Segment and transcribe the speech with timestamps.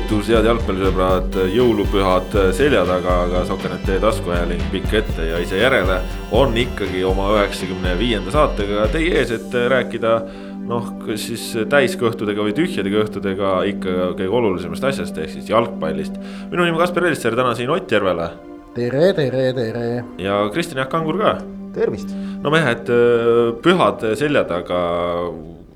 [0.00, 5.98] tervitus, head jalgpallisõbrad, jõulupühad selja taga, aga Sokanet taskuajaling pikk ette ja ise järele
[6.32, 10.14] on ikkagi oma üheksakümne viienda saatega teie ees, et rääkida
[10.70, 16.16] noh, kas siis täiskõhtudega või tühjade kõhtudega ikka kõige olulisemast asjast ehk siis jalgpallist.
[16.48, 18.30] minu nimi Kaspar Elisser, täna siin Ott Järvele.
[18.74, 20.04] tere, tere, tere.
[20.18, 21.36] ja Kristjan Jaak Kangur ka.
[21.74, 22.16] tervist.
[22.40, 22.88] no mehed,
[23.60, 24.80] pühad selja taga,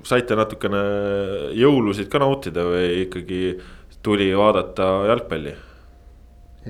[0.03, 0.83] saite natukene
[1.53, 3.41] jõulusid ka nautida või ikkagi
[4.05, 5.55] tuli vaadata jalgpalli?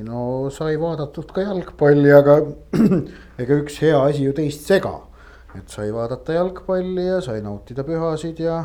[0.05, 0.21] no
[0.51, 2.39] sai vaadatud ka jalgpalli, aga
[3.41, 4.95] ega üks hea asi ju teist sega.
[5.55, 8.57] et sai vaadata jalgpalli ja sai nautida pühasid ja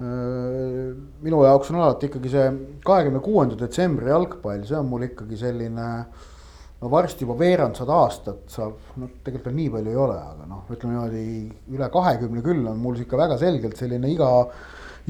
[0.00, 0.92] öö,
[1.24, 2.46] minu jaoks on alati ikkagi see
[2.84, 5.88] kahekümne kuuenda detsembri jalgpall, see on mul ikkagi selline
[6.80, 10.64] no varsti juba veerandsada aastat saab, noh, tegelikult veel nii palju ei ole, aga noh,
[10.72, 14.30] ütleme niimoodi üle kahekümne küll on mul ikka väga selgelt selline iga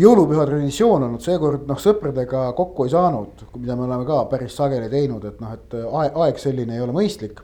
[0.00, 4.89] jõulupüha traditsioon olnud, seekord noh, sõpradega kokku ei saanud, mida me oleme ka päris sageli
[4.92, 7.42] teinud, et noh, et aeg, aeg selline ei ole mõistlik.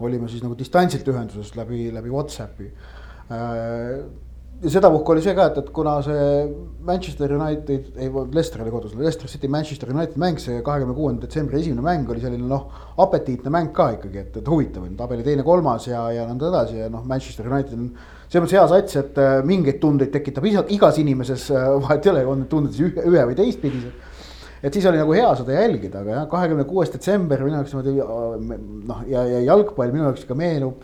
[0.00, 4.04] olime siis nagu distantsilt ühenduses läbi, läbi Whatsappi äh,
[4.62, 6.22] ja sedapuhku oli see ka, et, et kuna see
[6.88, 11.60] Manchester United, ei Leicester oli kodus, Leicester City Manchester United mäng, see kahekümne kuuenda detsembri
[11.60, 12.64] esimene mäng oli selline noh,
[13.04, 16.90] apetiitne mäng ka ikkagi, et, et huvitav on tabeli teine-kolmas ja, ja nõnda edasi ja
[16.90, 17.92] noh, Manchester United on
[18.28, 22.26] selles mõttes hea sats, et äh, mingeid tundeid tekitab igas inimeses, äh, vahet ei ole,
[22.26, 24.04] on need tunded siis ühe, ühe või teistpidised.
[24.58, 27.94] et siis oli nagu hea seda jälgida, aga jah, kahekümne kuues detsember minu jaoks niimoodi
[28.02, 30.82] äh, noh, ja, ja jalgpall minu jaoks ikka meenub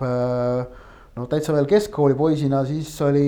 [1.14, 3.26] noh, täitsa veel keskkoolipoisina, siis oli,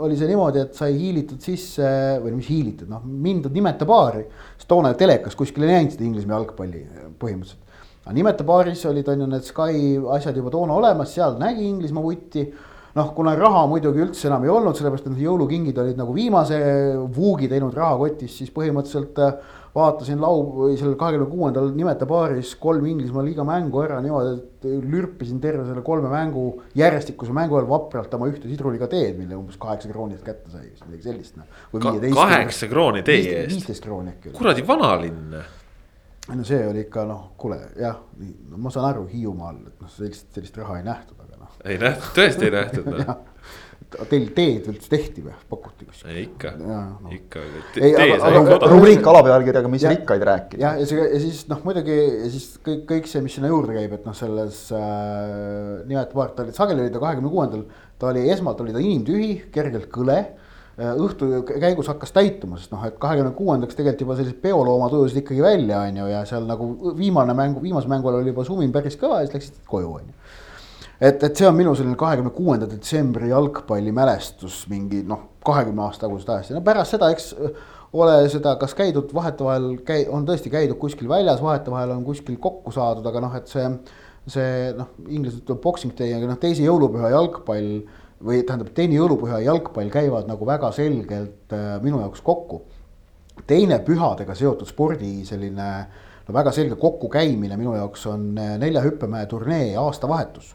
[0.00, 1.88] oli see niimoodi, et sai hiilitud sisse
[2.24, 4.24] või mis hiilitud, noh, mindud nimeta baari.
[4.56, 6.84] sest toona telekas kuskil ei näinud seda Inglismaa jalgpalli
[7.20, 7.60] põhimõtteliselt.
[8.04, 12.04] aga nimeta baaris olid, on ju need Sky asjad juba toona olemas, seal nägi Inglismaa
[12.04, 12.46] vutti
[12.94, 16.58] noh, kuna raha muidugi üldse enam ei olnud, sellepärast et jõulukingid olid nagu viimase
[17.14, 19.20] vuugi teinud rahakotis, siis põhimõtteliselt
[19.74, 24.86] vaatasin lau- või sellel kahekümne kuuendal nimeta baaris kolm Inglismaa liiga mängu ära niimoodi, et
[24.90, 26.44] lürpisin terve selle kolme mängu
[26.78, 30.70] järjestikuse mängu ajal vapralt oma ühte sidruliga teed, mille umbes kaheksa krooni eest kätte sai,
[30.86, 31.50] midagi sellist noh.
[31.74, 31.96] Ka.
[32.14, 33.50] kaheksa krooni tee eest.
[33.50, 34.34] viisteist krooni äkki.
[34.38, 35.36] kuradi vanalinn
[36.32, 37.98] no see oli ikka noh, kuule jah,
[38.50, 41.18] no ma saan aru Hiiumaal, et noh, sellist, sellist raha ei nähtud,
[41.64, 43.06] ei nähtud, tõesti ei nähtud või?
[44.10, 46.16] Teil teed üldse tehti või, pakuti kuskil?
[46.24, 47.10] ikka, no.
[47.14, 47.42] ikka.
[48.70, 50.60] rubriik alapealkirjaga, mis rikkaid rääkida.
[50.62, 53.76] jah, ja see ja siis noh, muidugi ja siis kõik, kõik see, mis sinna juurde
[53.76, 57.66] käib, et noh, selles äh, nimetatud paar, ta oli sageli oli ta kahekümne kuuendal,
[58.00, 62.84] ta oli esmalt oli ta inimtühi, kergelt kõle äh, õhtu käigus hakkas täituma, sest noh,
[62.88, 66.94] et kahekümne kuuendaks tegelikult juba sellised peoloomad ujusid ikkagi välja, on ju, ja seal nagu
[66.98, 70.42] viimane mängu ajal oli juba sumin päris kõva ja siis läksid koju, on ju
[71.04, 76.30] et, et see on minu selline kahekümne kuuenda detsembri jalgpallimälestus mingi noh, kahekümne aasta tagusest
[76.34, 77.32] ajast ja no pärast seda, eks
[77.94, 82.72] ole seda, kas käidud vahetevahel käi-, on tõesti käidud kuskil väljas, vahetevahel on kuskil kokku
[82.74, 83.68] saadud, aga noh, et see.
[84.34, 87.66] see noh, inglased ütlevad boxing day, aga noh, teise jõulupüha jalgpall
[88.24, 92.62] või tähendab, teine jõulupüha ja jalgpall käivad nagu väga selgelt äh, minu jaoks kokku.
[93.46, 95.68] teine pühadega seotud spordi selline
[96.24, 100.54] no väga selge kokkukäimine minu jaoks on äh, nelja hüppemäe turnee aastavahetus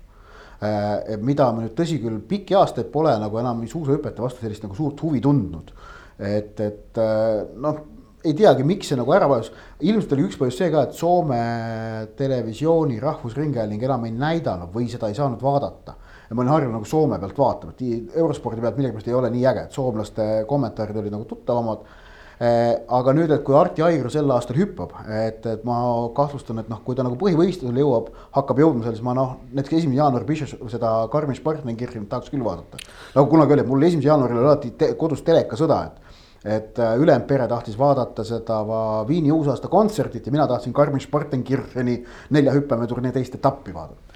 [1.24, 5.00] mida me nüüd tõsi küll pikki aastaid pole nagu enam suusahüpete vastu sellist nagu suurt
[5.06, 5.72] huvi tundnud.
[6.20, 7.78] et, et äh, noh,
[8.26, 9.54] ei teagi, miks see nagu ära vajus,
[9.88, 11.40] ilmselt oli üks põhjus see ka, et Soome
[12.20, 15.96] televisiooni Rahvusringhääling enam ei näidanud või seda ei saanud vaadata.
[16.28, 19.46] Ja ma olin harjunud nagu Soome pealt vaatama, et eurospordi pealt millegipärast ei ole nii
[19.54, 21.88] äge, et soomlaste kommentaarid olid nagu tuttavamad
[22.40, 25.80] aga nüüd, et kui Arti Aigru sel aastal hüppab, et, et ma
[26.16, 29.82] kahtlustan, et noh, kui ta nagu põhivõistlusele jõuab, hakkab jõudma seal, siis ma noh, näiteks
[29.82, 32.80] esimene jaanuar Bishop seda Garmin-Spartani kirja tahaks küll vaadata.
[33.16, 36.08] nagu kunagi oli, mul esimesel jaanuaril oli alati te, kodus telekasõda, et
[36.46, 38.62] et äh, ülejäänud pere tahtis vaadata seda
[39.08, 44.09] Viini uusaasta kontserdit ja mina tahtsin Karmen Spartenkircheni nelja hüppemäe turnee teist etappi vaadata.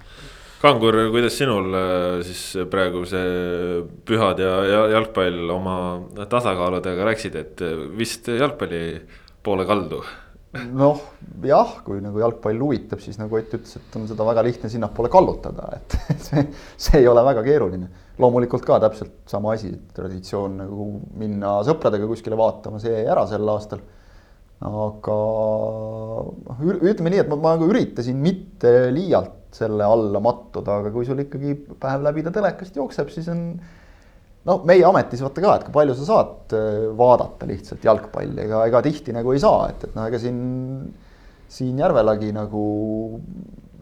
[0.64, 5.74] Kangur, kuidas sinul äh, siis praegu see pühad ja, ja jalgpall oma
[6.32, 8.84] tasakaaludega läksid, et äh, vist jalgpalli
[9.44, 10.00] poole kaldu?
[10.72, 11.02] noh,
[11.44, 15.12] jah, kui nagu jalgpall huvitab, siis nagu Ott ütles, et on seda väga lihtne sinnapoole
[15.12, 15.98] kallutada, et
[16.30, 16.46] see,
[16.78, 17.92] see ei ole väga keeruline.
[18.24, 20.90] loomulikult ka täpselt sama asi, traditsioon nagu
[21.20, 23.84] minna sõpradega kuskile vaatama, see jäi ära sel aastal.
[24.64, 25.22] aga
[26.48, 31.08] noh, ütleme nii, et ma, ma nagu üritasin mitte liialt selle alla mattuda, aga kui
[31.08, 33.48] sul ikkagi päev läbi ta telekast jookseb, siis on
[34.50, 38.66] no meie ametis vaata ka, et kui palju sa saad äh, vaadata lihtsalt jalgpalli, ega,
[38.70, 40.42] ega tihti nagu ei saa, et, et noh, ega siin,
[41.54, 42.66] siin Järvelagi nagu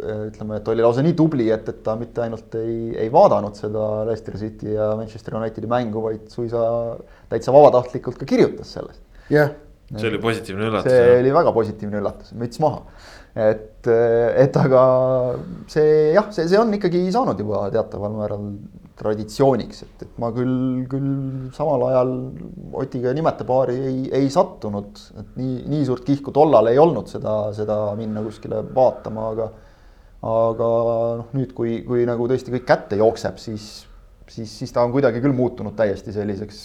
[0.03, 3.57] äh, ütleme, et oli lausa nii tubli, et, et ta mitte ainult ei, ei vaadanud
[3.57, 6.63] seda Leicester City ja Manchester Unitedi mängu, vaid suisa
[7.31, 9.03] täitsa vabatahtlikult ka kirjutas sellest.
[9.31, 9.59] jah yeah
[9.98, 10.94] see oli positiivne üllatus.
[10.94, 12.84] see oli väga positiivne üllatus, müts maha.
[13.36, 14.84] et, et aga
[15.72, 18.48] see jah, see, see on ikkagi saanud juba teataval määral
[19.02, 22.12] traditsiooniks, et, et ma küll, küll samal ajal
[22.78, 27.36] Otiga nimete paari ei, ei sattunud, et nii, nii suurt kihku tollal ei olnud seda,
[27.56, 29.50] seda minna kuskile vaatama, aga
[30.22, 30.68] aga
[31.22, 33.72] noh, nüüd, kui, kui nagu tõesti kõik kätte jookseb, siis,
[34.30, 36.62] siis, siis ta on kuidagi küll muutunud täiesti selliseks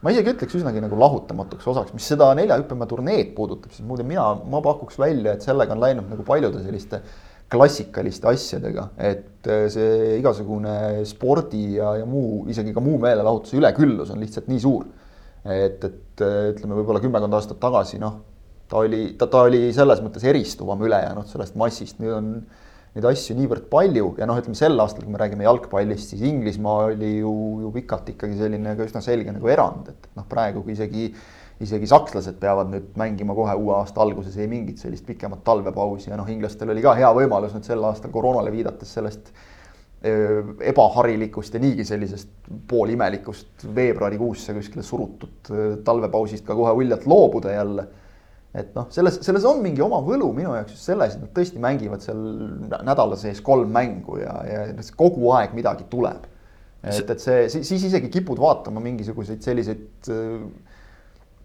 [0.00, 4.30] ma isegi ütleks üsnagi nagu lahutamatuks osaks, mis seda neljahüppemäe turneed puudutab, siis muide mina,
[4.48, 7.02] ma pakuks välja, et sellega on läinud nagu paljude selliste
[7.50, 14.12] klassikaliste asjadega, et äh, see igasugune spordi ja, ja muu, isegi ka muu meelelahutuse üleküllus
[14.14, 14.86] on lihtsalt nii suur.
[15.44, 18.20] et, et äh, ütleme, võib-olla kümmekond aastat tagasi, noh,
[18.70, 22.34] ta oli, ta, ta oli selles mõttes eristuvam ülejäänud sellest massist, nüüd on
[22.94, 26.88] neid asju niivõrd palju ja noh, ütleme sel aastal, kui me räägime jalgpallist, siis Inglismaa
[26.90, 27.34] oli ju,
[27.64, 31.10] ju pikalt ikkagi selline ka üsna selge nagu erand, et noh, praegu kui isegi
[31.60, 36.16] isegi sakslased peavad nüüd mängima kohe uue aasta alguses, ei mingit sellist pikemat talvepausi ja
[36.16, 39.32] noh, inglastel oli ka hea võimalus nüüd sel aastal koroonale viidates sellest
[40.00, 42.30] ebaharilikust ja niigi sellisest
[42.68, 45.50] poolimelikust veebruarikuusse kuskile surutud
[45.84, 47.84] talvepausist ka kohe uljalt loobuda jälle
[48.50, 51.60] et noh, selles, selles on mingi oma võlu minu jaoks just selles, et nad tõesti
[51.62, 52.22] mängivad seal
[52.82, 54.64] nädala sees kolm mängu ja, ja
[54.98, 56.26] kogu aeg midagi tuleb.
[56.82, 60.42] et, et see, siis isegi kipud vaatama mingisuguseid selliseid äh,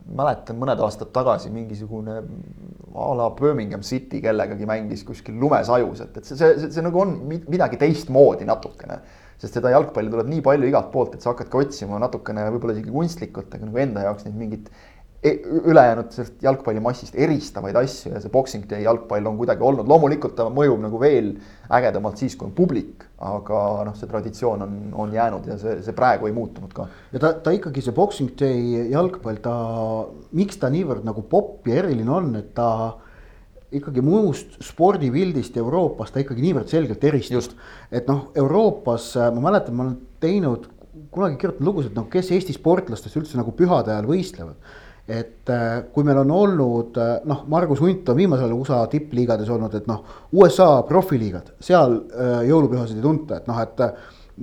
[0.05, 2.15] mäletan mõned aastad tagasi mingisugune
[2.95, 7.01] a la Birmingham City kellegagi mängis kuskil lumesajus, et, et see, see, see, see nagu
[7.01, 9.01] on midagi teistmoodi natukene.
[9.35, 12.77] sest seda jalgpalli tuleb nii palju igalt poolt, et sa hakkad ka otsima natukene võib-olla
[12.77, 18.19] isegi kunstlikult, aga nagu enda jaoks neid mingit E-, ülejäänud sellest jalgpallimassist eristavaid asju ja
[18.21, 21.31] see Boxing Day jalgpall on kuidagi olnud, loomulikult ta mõjub nagu veel
[21.73, 24.75] ägedamalt siis, kui on publik, aga noh, see traditsioon on,
[25.05, 26.85] on jäänud ja see, see praegu ei muutunud ka.
[27.15, 29.55] ja ta, ta ikkagi see Boxing Day jalgpall, ta,
[30.37, 32.69] miks ta niivõrd nagu popp ja eriline on, et ta
[33.75, 37.57] ikkagi muust spordipildist Euroopas ta ikkagi niivõrd selgelt eristub.
[37.89, 40.69] et noh, Euroopas ma mäletan, ma olen teinud
[41.11, 46.05] kunagi kirjutanud lugusid, noh, kes Eesti sportlastest üldse nagu pühade ajal võistlevad et äh, kui
[46.05, 50.01] meil on olnud äh, noh, Margus Hunt on viimasel ajal USA tippliigades olnud, et noh,
[50.33, 53.83] USA profiliigad, seal äh, jõulupühasid ei tunta, et noh, et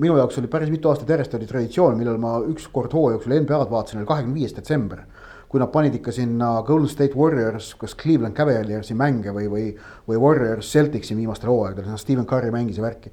[0.03, 3.75] minu jaoks oli päris mitu aastat järjest oli traditsioon, millal ma ükskord hooaja jooksul NBA-d
[3.75, 5.05] vaatasin, oli kahekümne viies detsember.
[5.53, 9.65] kui nad panid ikka sinna Golden State Warriors, kas Cleveland Cavaliersi mänge või, või,
[10.09, 13.13] või Warriors Celticsi viimastel hooaegadel, noh Stephen Curry mängis ja värki.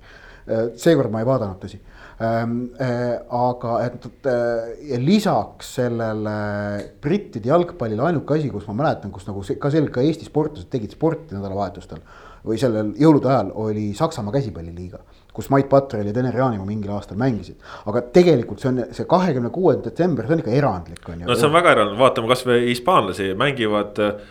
[0.80, 1.81] seekord ma ei vaadanud, tõsi
[2.19, 6.33] aga et äh, lisaks sellele
[7.01, 10.92] brittide jalgpallile ainuke asi, kus ma mäletan, kus nagu ka selgelt ka Eesti sportlased tegid
[10.98, 12.04] sporti nädalavahetustel
[12.44, 15.00] või sellel jõulude ajal oli Saksamaa käsipalliliiga
[15.39, 17.60] kus Mait Patrel ja Tener Jaanimaa mingil aastal mängisid.
[17.88, 21.30] aga tegelikult see on see kahekümne kuues detsember, see on ikka erandlik on ju.
[21.30, 24.25] no see on väga erandlik, vaatame kasvõi hispaanlasi mängivad äh,,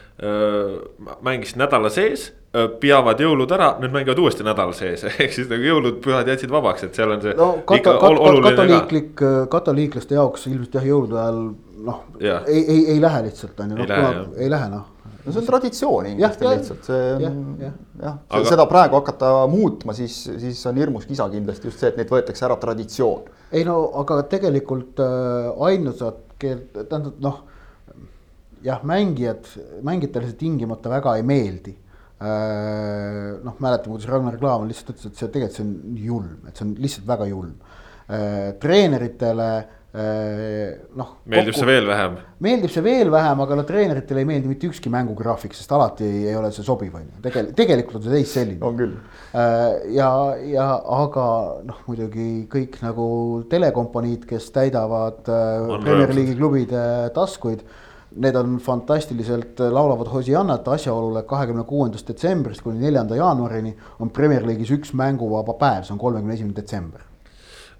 [1.25, 5.99] mängisid nädala sees peavad jõulud ära, nüüd mängivad uuesti nädala sees, ehk siis nagu jõulud,
[6.05, 9.33] pühad jätsid vabaks, et seal on see no, kata, ikka kat, oluline katoliiklik, ka.
[9.53, 11.43] katoliiklaste jaoks ilmselt jah, jõulude ajal
[11.89, 14.87] noh, ei, ei, ei lähe lihtsalt on ju, noh kuna ei lähe noh.
[15.27, 18.41] no see on traditsioon inglastel lihtsalt, see on jah, jah, Aga...
[18.49, 22.47] seda praegu hakata muutma, siis, siis on hirmus kisa kindlasti just see, et neilt võetakse
[22.49, 23.27] ära traditsioon.
[23.53, 27.45] ei no aga tegelikult äh, ainusad, tähendab noh,
[28.65, 29.53] jah, mängijad,
[29.85, 31.77] mängijatele see tingimata väga ei meeldi.
[31.77, 31.88] Äh,
[32.19, 36.67] noh, mäletan, kuidas Ragnar Klavan lihtsalt ütles, et see tegelikult see on julm, et see
[36.67, 37.59] on lihtsalt väga julm.
[38.09, 39.49] Äh, treeneritele
[39.93, 41.11] äh, noh.
[41.29, 42.15] meeldib kokku, see veel vähem.
[42.43, 46.35] meeldib see veel vähem, aga no treeneritele ei meeldi mitte ükski mängugraafik, sest alati ei
[46.35, 48.63] ole see sobiv, on ju, tegelikult, tegelikult on see täis selline.
[48.65, 48.95] on küll.
[49.95, 50.09] ja,
[50.49, 51.27] ja aga
[51.69, 53.11] noh, muidugi kõik nagu
[53.53, 56.83] telekompaniid, kes täidavad Premier League'i klubide
[57.15, 57.63] taskuid
[58.17, 64.47] Need on fantastiliselt äh, laulavad hosiannat asjaolule, kahekümne kuuendast detsembrist kuni neljanda jaanuarini on Premier
[64.49, 67.05] League'is üks mänguvaba päev, see on kolmekümne esimene detsember.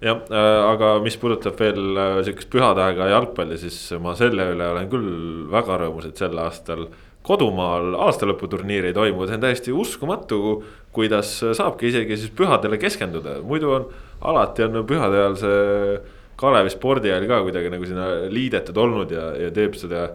[0.05, 4.91] Jah äh,, aga mis puudutab veel äh, sihukest pühadaega jalgpalli, siis ma selle üle olen
[4.91, 5.09] küll
[5.51, 6.85] väga rõõmus, et sel aastal
[7.25, 10.61] kodumaal aastalõputurniiri ei toimu, see on täiesti uskumatu,
[10.95, 13.89] kuidas saabki isegi siis pühadele keskenduda, muidu on
[14.29, 15.99] alati on pühade ajal see
[16.39, 20.07] Kalevi spordihall ka kuidagi nagu sinna liidetud olnud ja, ja teeb seda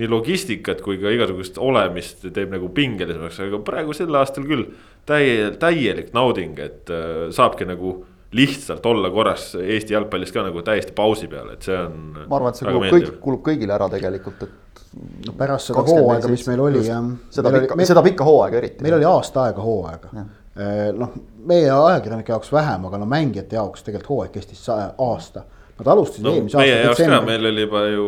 [0.00, 4.66] nii logistikat kui ka igasugust olemist teeb nagu pingelisemaks, aga praegu sel aastal küll
[5.08, 7.98] täie, täielik nauding, et äh, saabki nagu
[8.32, 11.98] lihtsalt olla korras Eesti jalgpallis ka nagu täiesti pausi peal, et see on.
[12.24, 14.84] ma arvan, et see kulub kõik, kulub kõigile ära tegelikult, et.
[15.26, 17.10] no pärast seda hooaega, mis meil oli jah.
[17.36, 18.86] seda pikka, seda pikka hooaega eriti.
[18.86, 20.12] meil oli aasta aega hooaega.
[20.52, 21.12] Äh, noh,
[21.48, 25.44] meie ajakirjanike jaoks vähem, aga no mängijate jaoks tegelikult hooaeg kestis aasta
[25.82, 27.24] Nad alustasid no eelmise aasta detsembris.
[27.26, 28.06] meil oli juba ju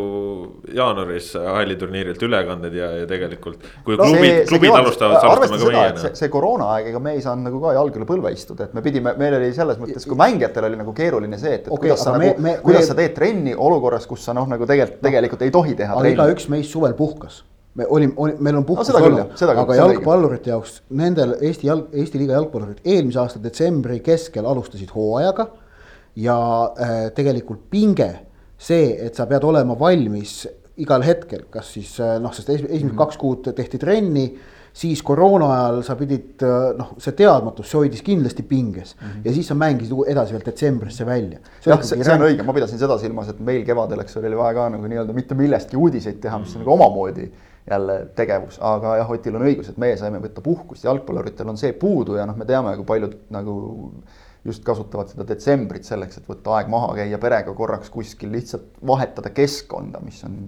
[0.79, 3.65] jaanuaris halliturniirilt ülekanded ja, ja tegelikult.
[3.85, 6.19] kui No klubid klubid alustavad, siis alustame ka meie et see, noh.
[6.23, 9.15] see koroonaaeg, ega me ei saanud nagu ka jalge üle põlve istuda, et me pidime,
[9.21, 12.15] meil oli selles mõttes, kui mängijatel oli nagu keeruline see, et, et Okei, kuidas sa
[12.15, 15.43] nagu me-, me- kuidas me- sa teed trenni olukorras, kus sa noh, nagu tegelikult, tegelikult
[15.47, 17.43] ei tohi teha aga igaüks meist suvel puhkas.
[17.75, 22.21] me olime, oli, meil on puhkus küll, olnud aga jalgpallurite jaoks, nendel Eesti jalg, Eesti
[22.21, 25.49] liiga jalgpallurid eelmise aasta detsembri keskel alustasid hooajaga.
[26.17, 26.39] Ja
[26.79, 28.11] äh, tegelikult pinge,
[28.59, 30.45] see, et sa pead olema valmis
[30.83, 32.99] igal hetkel, kas siis äh, noh, sest esimesed mm -hmm.
[32.99, 34.27] kaks kuud tehti trenni
[34.75, 39.21] siis koroona ajal sa pidid äh, noh, see teadmatus, see hoidis kindlasti pinges mm -hmm.
[39.25, 41.39] ja siis sa mängisid edasi veel detsembrisse välja.
[41.67, 44.37] jah, see, see on õige, ma pidasin seda silmas, et meil kevadel, eks ole, oli
[44.37, 47.31] vaja ka nagu nii-öelda mitte millestki uudiseid teha, mis on nagu omamoodi
[47.71, 51.73] jälle tegevus, aga jah, Otil on õigus, et meie saime võtta puhkust, jalgpalluritel on see
[51.73, 53.55] puudu ja noh, me teame, kui paljud nagu
[54.45, 59.33] just kasutavad seda detsembrit selleks, et võtta aeg maha, käia perega korraks kuskil, lihtsalt vahetada
[59.33, 60.39] keskkonda, mis on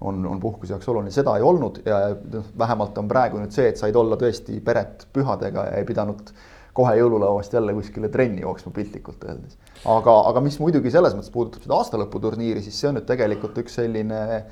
[0.00, 3.66] on, on puhkuse jaoks oluline, seda ei olnud ja noh, vähemalt on praegu nüüd see,
[3.72, 6.30] et said olla tõesti peret pühadega ja ei pidanud
[6.78, 9.58] kohe jõululauast jälle kuskile trenni jooksma piltlikult öeldes.
[9.82, 13.74] aga, aga mis muidugi selles mõttes puudutab seda aastalõputurniiri, siis see on nüüd tegelikult üks
[13.80, 14.44] selline äh,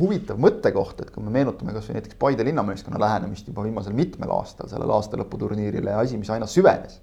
[0.00, 4.70] huvitav mõttekoht, et kui me meenutame kasvõi näiteks Paide linnameeskonna lähenemist juba viimasel mitmel aastal
[4.72, 6.98] sellele aastalõputurniirile ja asi, mis aina süvenes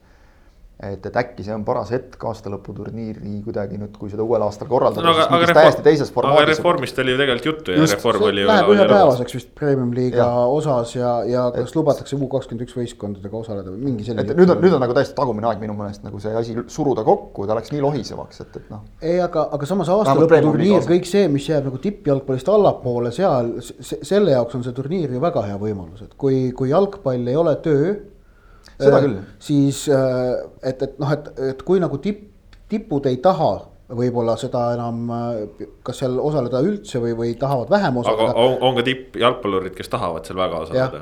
[0.75, 5.05] et, et äkki see on paras hetk aastalõputurniiri kuidagi nüüd, kui seda uuel aastal korraldada
[5.05, 6.59] no aga, aga täiesti teises reform, aga formaadis.
[6.59, 8.43] reformist oli ju tegelikult juttu ja Just, reform oli.
[8.49, 13.91] Läheb ühepäevaseks vist Premium-liiga osas ja, ja kas lubatakse U kakskümmend üks võistkondadega osaleda või
[13.91, 14.27] mingi selline.
[14.27, 17.05] et nüüd on, nüüd on nagu täiesti tagumine aeg minu meelest nagu see asi suruda
[17.07, 18.83] kokku, ta läks nii lohisevaks, et, et noh.
[18.99, 24.59] ei, aga, aga samas aastalõputurniir kõik see, mis jääb nagu tippjalgpallist allapoole, seal, selle jaoks
[24.59, 27.95] on see turniir ju väga hea võimalus, et kui, kui jalgpall ei ole töö.
[28.79, 29.19] Seda küll.
[29.39, 32.27] siis, et, et noh, et, et kui nagu tipp,
[32.69, 33.53] tipud ei taha
[33.85, 35.01] võib-olla seda enam,
[35.85, 38.33] kas seal osaleda üldse või, või tahavad vähem aga osaleda.
[38.41, 41.01] on, on ka tippjalgpallurid, kes tahavad seal väga osaleda.,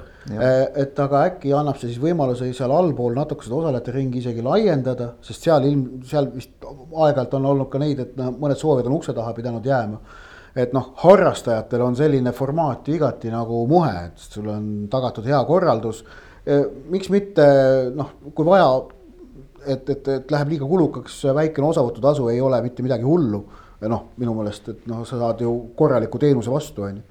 [0.83, 5.13] et aga äkki annab see siis võimaluse seal allpool natuke seda osalejate ringi isegi laiendada,
[5.23, 8.97] sest seal ilm, seal vist aeg-ajalt on olnud ka neid, et noh, mõned soovid on
[8.99, 10.01] ukse taha pidanud jääma.
[10.55, 15.39] et noh, harrastajatel on selline formaat ju igati nagu muhe, et sul on tagatud hea
[15.47, 16.03] korraldus.
[16.91, 17.45] Miks mitte
[17.95, 18.67] noh, kui vaja,
[19.63, 23.43] et, et, et läheb liiga kulukaks, väikene osavõtutasu ei ole mitte midagi hullu.
[23.83, 27.03] noh, minu meelest, et noh, sa saad ju korraliku teenuse vastu, on ju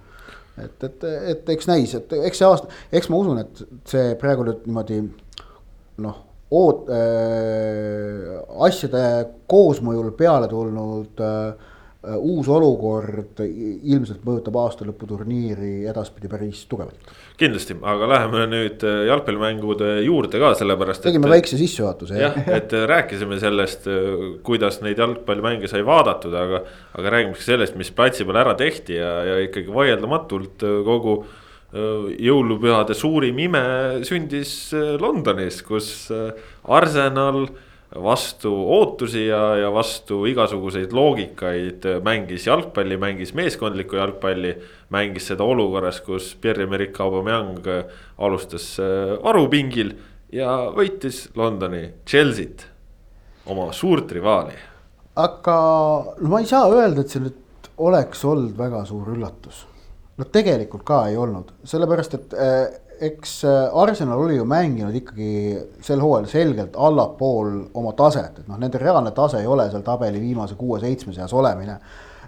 [0.58, 4.44] et, et, et eks näis, et eks see aasta, eks ma usun, et see praegu
[4.46, 5.00] nüüd niimoodi
[6.04, 6.18] noh,
[6.52, 9.04] oot- äh,, asjade
[9.50, 11.70] koosmõjul peale tulnud äh,
[12.02, 17.12] uus olukord ilmselt mõjutab aastalõputurniiri edaspidi päris tugevalt.
[17.38, 21.02] kindlasti, aga läheme nüüd äh, jalgpallimängude juurde ka, sellepärast.
[21.06, 23.86] tegime väikse sissejuhatuse jah, et äh, rääkisime sellest,
[24.46, 26.64] kuidas neid jalgpallimänge sai vaadatud, aga,
[26.98, 31.20] aga räägime ka sellest, mis platsi peal ära tehti ja, ja ikkagi vaieldamatult äh, kogu
[31.22, 31.42] äh,
[31.72, 33.66] jõulupühade suurim ime
[34.08, 36.32] sündis äh, Londonis, kus äh,
[36.66, 37.46] Arsenal
[37.94, 44.56] vastu ootusi ja, ja vastu igasuguseid loogikaid äh, mängis jalgpalli, mängis meeskondlikku jalgpalli.
[44.90, 47.84] mängis seda olukorras, kus Pierre-Emerick Aubameyang äh,
[48.18, 49.94] alustas äh, varupingil
[50.32, 52.68] ja võitis Londoni Chelsea't,
[53.46, 54.72] oma suurt rivaali
[55.16, 55.56] aga
[56.20, 59.66] no ma ei saa öelda, et see nüüd oleks olnud väga suur üllatus.
[60.16, 62.64] no tegelikult ka ei olnud, sellepärast et äh,
[63.02, 68.60] eks äh, Arsenal oli ju mänginud ikkagi sel hooajal selgelt allapool oma taset, et noh,
[68.60, 71.78] nende reaalne tase ei ole seal tabeli viimase kuue-seitsme seas olemine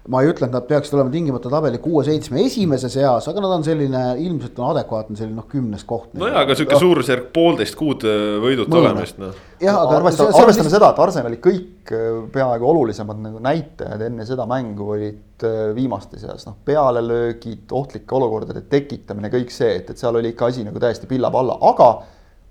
[0.08, 3.64] ma ei ütle, et nad peaksid olema tingimata tabeli kuue-seitsme esimese seas, aga nad on
[3.64, 6.12] selline ilmselt on adekvaatne selline noh, kümnes koht.
[6.20, 8.90] nojah, aga sihuke suurusjärk poolteist kuud äh, võiduta Mõne.
[8.90, 9.38] olemist noh.
[9.62, 14.48] jah, aga arvestame, arvestame seda, et Arsenali kõik äh, peaaegu olulisemad nagu näitajad enne seda
[14.50, 20.20] mängu olid äh, viimaste seas, noh, pealelöögid, ohtlike olukordade tekitamine, kõik see, et, et seal
[20.20, 21.94] oli ikka asi nagu täiesti pilla-palla, aga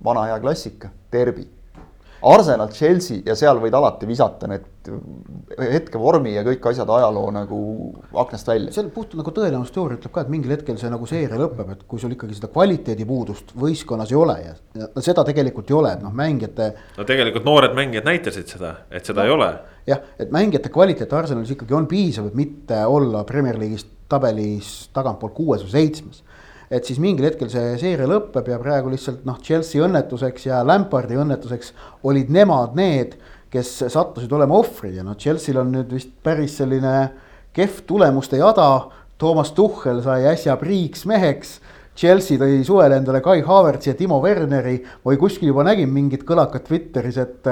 [0.04, 1.46] vana hea klassika, derbi.
[2.24, 4.90] Arsenal, Chelsea ja seal võid alati visata need
[5.60, 7.60] hetkevormi ja kõik asjad ajaloo nagu
[8.20, 8.72] aknast välja.
[8.76, 12.02] seal puht nagu tõenäosusteooria ütleb ka, et mingil hetkel see nagu seeria lõpeb, et kui
[12.02, 16.16] sul ikkagi seda kvaliteedipuudust võistkonnas ei ole ja, ja seda tegelikult ei ole, et noh,
[16.16, 19.28] mängijate no tegelikult noored mängijad näitasid seda, et seda no.
[19.28, 19.50] ei ole.
[19.92, 25.36] jah, et mängijate kvaliteet Arsenalis ikkagi on piisav, et mitte olla Premier League'is tabelis tagantpoolt
[25.38, 26.24] kuues või seitsmes.
[26.74, 31.20] Et siis mingil hetkel see seeria lõpeb ja praegu lihtsalt noh, Chelsea õnnetuseks ja Lampardi
[31.22, 31.74] õnnetuseks
[32.10, 33.14] olid nemad need,
[33.54, 36.96] kes sattusid olema ohvrid ja noh, Chelsea'l on nüüd vist päris selline
[37.54, 38.90] kehv tulemuste jada.
[39.22, 41.60] Toomas Tuhhel sai äsja priiks meheks,
[41.94, 46.66] Chelsea tõi suvel endale Kai Havertzi ja Timo Werneri või kuskil juba nägin mingit kõlakat
[46.66, 47.52] Twitteris, et.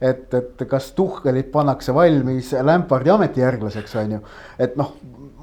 [0.00, 4.22] et, et kas Tuhhelit pannakse valmis Lampardi ametijärglaseks, on ju,
[4.62, 4.94] et noh,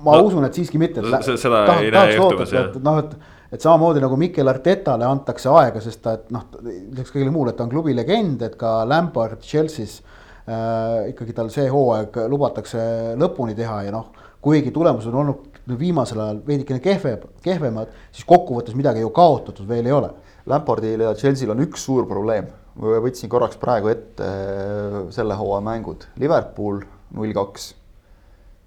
[0.04, 1.04] ma no, usun, et siiski mitte.
[1.30, 2.72] seda taht, ei näe juhtumas jah.
[2.86, 3.16] noh, et,
[3.56, 7.60] et samamoodi nagu Mikel Artetale antakse aega, sest ta, et noh, lisaks kõigele muule, et
[7.60, 10.00] ta on klubi legend, et ka Lampard Chelsea's
[10.48, 12.82] äh, ikkagi tal see hooaeg lubatakse
[13.20, 14.12] lõpuni teha ja noh,
[14.44, 19.90] kuigi tulemused on olnud viimasel ajal veidikene kehve, kehvemad, siis kokkuvõttes midagi ju kaotatud veel
[19.90, 20.14] ei ole.
[20.50, 22.48] Lampardil ja Chelsea'l on üks suur probleem,
[22.80, 26.82] võtsin korraks praegu ette äh, selle hooaja mängud, Liverpool
[27.18, 27.74] null kaks.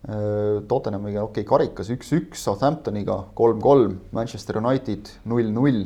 [0.02, 5.84] Äh, Tottenhamiga okei okay,, karikas üks-üks, Southamptoniga kolm-kolm, Manchester United null-null.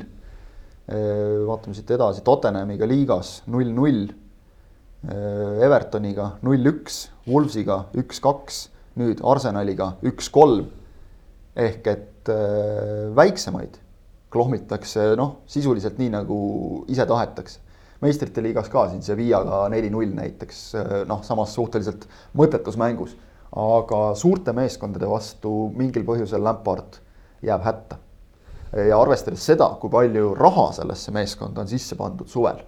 [0.87, 4.07] Äh, vaatame siit edasi, Tottenhamiga liigas null-null.
[5.07, 8.65] Evertoniga null-üks, Wolvesiga üks-kaks,
[8.99, 10.65] nüüd Arsenaliga üks-kolm
[11.57, 13.79] ehk et äh, väiksemaid
[14.33, 16.39] klohmitakse noh, sisuliselt nii, nagu
[16.93, 17.63] ise tahetakse.
[18.03, 22.05] meistrite liigas ka siin Sevillaga neli-null näiteks, äh, noh, samas suhteliselt
[22.37, 23.17] mõttetus mängus.
[23.53, 26.99] Aga suurte meeskondade vastu mingil põhjusel Lampard
[27.43, 27.99] jääb hätta.
[28.77, 32.59] ja arvestades seda, kui palju raha sellesse meeskonda on sisse pandud suvel,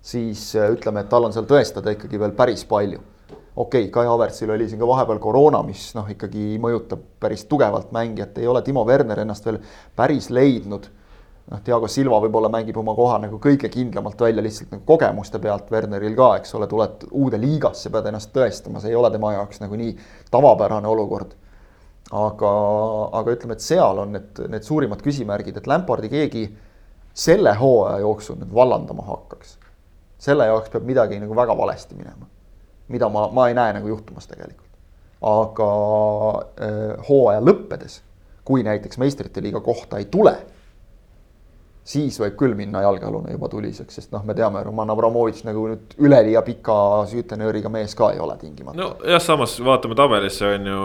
[0.00, 3.02] siis äh, ütleme, et tal on seal tõestada ikkagi veel päris palju
[3.56, 7.92] okei okay,, Kai Havertzil oli siin ka vahepeal koroona, mis noh, ikkagi mõjutab päris tugevalt
[7.96, 9.58] mängijat, ei ole Timo Werner ennast veel
[9.96, 10.88] päris leidnud.
[11.50, 15.70] Noh, Diego Silva võib-olla mängib oma koha nagu kõige kindlamalt välja lihtsalt nagu kogemuste pealt,
[15.72, 19.62] Werneril ka, eks ole, tuled uude liigasse, pead ennast tõestama, see ei ole tema jaoks
[19.64, 19.96] nagu nii
[20.30, 21.34] tavapärane olukord.
[22.12, 22.50] aga,
[23.18, 26.44] aga ütleme, et seal on need, need suurimad küsimärgid, et Lampardi keegi
[27.16, 29.58] selle hooaja jooksul nüüd vallandama hakkaks.
[30.18, 32.30] selle jaoks peab midagi nagu väga valesti minema
[32.88, 34.64] mida ma, ma ei näe nagu juhtumas tegelikult.
[35.26, 35.66] aga
[36.60, 38.00] äh, hooaja lõppedes,
[38.44, 40.34] kui näiteks meistrite liiga kohta ei tule,
[41.86, 45.96] siis võib küll minna jalgealune juba tuliseks, sest noh, me teame, Roman Abramovitš nagu nüüd
[46.02, 46.76] üleliia pika
[47.10, 48.78] süütenööriga mees ka ei ole tingimata.
[48.80, 50.80] nojah, samas vaatame tabelisse on ju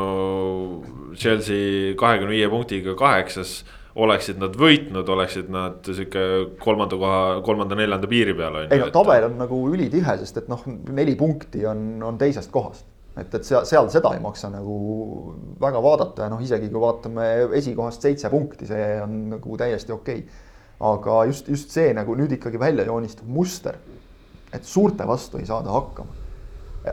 [1.17, 3.61] Chelsea kahekümne viie punktiga kaheksas
[3.95, 6.21] oleksid nad võitnud, oleksid nad sihuke
[6.61, 8.71] kolmanda koha, kolmanda-neljanda piiri peal on ju.
[8.71, 12.85] ei no tabel on nagu ülitihe, sest et noh, neli punkti on, on teisest kohast.
[13.17, 14.77] et, et seal, seal seda ei maksa nagu
[15.59, 20.23] väga vaadata ja noh, isegi kui vaatame esikohast seitse punkti, see on nagu täiesti okei
[20.23, 20.47] okay.
[20.81, 23.77] Aga just, just see nagu nüüd ikkagi välja joonistuv muster,
[24.51, 26.19] et suurte vastu ei saada hakkama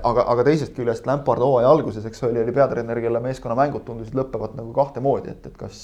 [0.05, 4.17] aga, aga teisest küljest Lampard hooaja alguses, eks oli, oli peatreener, kelle meeskonna mängud tundusid
[4.19, 5.79] lõppevat nagu kahte moodi, et, et kas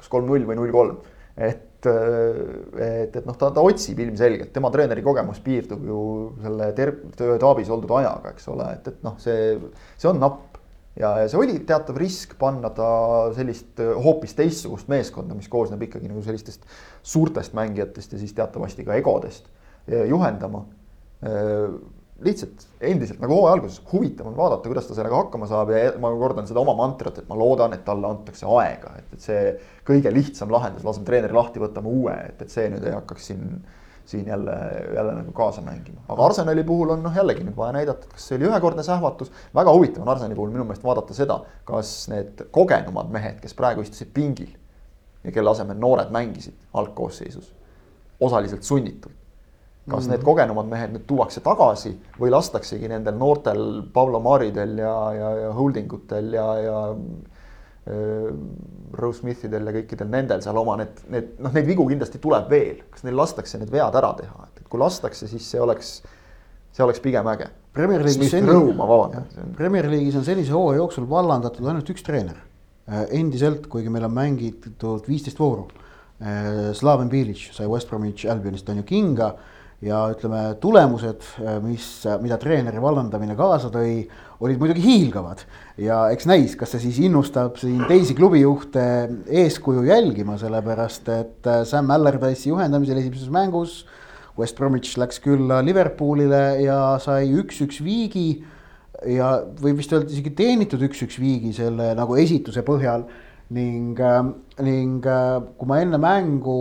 [0.00, 1.00] kas kolm-null või null-kolm.
[1.40, 6.00] et, et, et noh, ta, ta otsib ilmselgelt, tema treeneri kogemus piirdub ju
[6.42, 9.54] selle ter-, taabis oldud ajaga, eks ole, et, et noh, see,
[10.00, 10.49] see on napp.
[10.98, 12.88] Ja, ja see oli teatav risk panna ta
[13.36, 16.66] sellist hoopis teistsugust meeskonda, mis koosneb ikkagi nagu sellistest
[17.02, 19.48] suurtest mängijatest ja siis teatavasti ka egodest
[20.08, 20.64] juhendama.
[22.20, 26.10] Lihtsalt endiselt nagu hooaja alguses huvitav on vaadata, kuidas ta sellega hakkama saab ja ma
[26.20, 29.54] kordan seda oma mantrat, et ma loodan, et talle antakse aega, et, et see
[29.88, 33.46] kõige lihtsam lahendus, laseme treeneri lahti, võtame uue, et, et see nüüd ei hakkaks siin,
[34.10, 34.56] siin jälle,
[34.94, 36.00] jälle nagu kaasa mängima.
[36.08, 39.32] aga Arsenali puhul on noh, jällegi nüüd vaja näidata, et kas see oli ühekordne sähvatus.
[39.54, 43.86] väga huvitav on Arsenali puhul minu meelest vaadata seda, kas need kogenumad mehed, kes praegu
[43.86, 44.50] istusid pingil
[45.24, 47.54] ja kelle asemel noored mängisid algkoosseisus,
[48.20, 49.20] osaliselt sunnitult
[49.90, 50.12] kas mm.
[50.12, 53.62] need kogenumad mehed nüüd tuuakse tagasi või lastaksegi nendel noortel
[53.94, 56.80] Pablo Maridel ja, ja, ja Holdingutel ja, ja
[57.86, 62.82] Rose Smithidel ja kõikidel nendel seal oma need, need noh, neid vigu kindlasti tuleb veel,
[62.92, 65.94] kas neil lastakse need vead ära teha, et kui lastakse, siis see oleks,
[66.76, 67.48] see oleks pigem äge.
[67.74, 68.50] Premier League'is seni...
[68.50, 69.28] rõõm, ma vabandan.
[69.56, 73.06] Premier League'is on senise hooaja jooksul vallandatud ainult üks treener äh,.
[73.20, 75.70] endiselt, kuigi meil on mängitud viisteist vooru
[76.20, 76.74] äh,.
[76.76, 79.32] Slaven Bilic sai West Bromwich Albionist on ju kinga
[79.84, 81.24] ja ütleme, tulemused,
[81.64, 81.86] mis,
[82.20, 84.02] mida treeneri vallandamine kaasa tõi,
[84.40, 85.44] olid muidugi hiilgavad.
[85.80, 88.84] ja eks näis, kas see siis innustab siin teisi klubijuhte
[89.44, 93.84] eeskuju jälgima, sellepärast et Sam Allardyce'i juhendamisel esimeses mängus
[94.38, 98.42] West Bromwich läks külla Liverpoolile ja sai üks-üks viigi
[99.08, 103.06] ja võib vist öelda isegi teenitud üks-üks viigi selle nagu esituse põhjal
[103.56, 103.98] ning,
[104.62, 106.60] ning kui ma enne mängu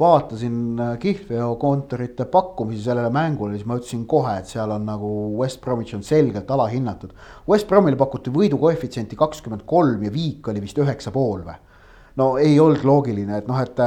[0.00, 5.60] vaatasin äh, kihlveokontorite pakkumisi sellele mängule, siis ma ütlesin kohe, et seal on nagu West
[5.62, 7.14] Bromwich on selgelt alahinnatud.
[7.48, 11.60] West Bromile pakuti võidukoefitsienti kakskümmend kolm ja viik oli vist üheksa pool või?
[12.18, 13.80] no ei olnud loogiline, et noh, et,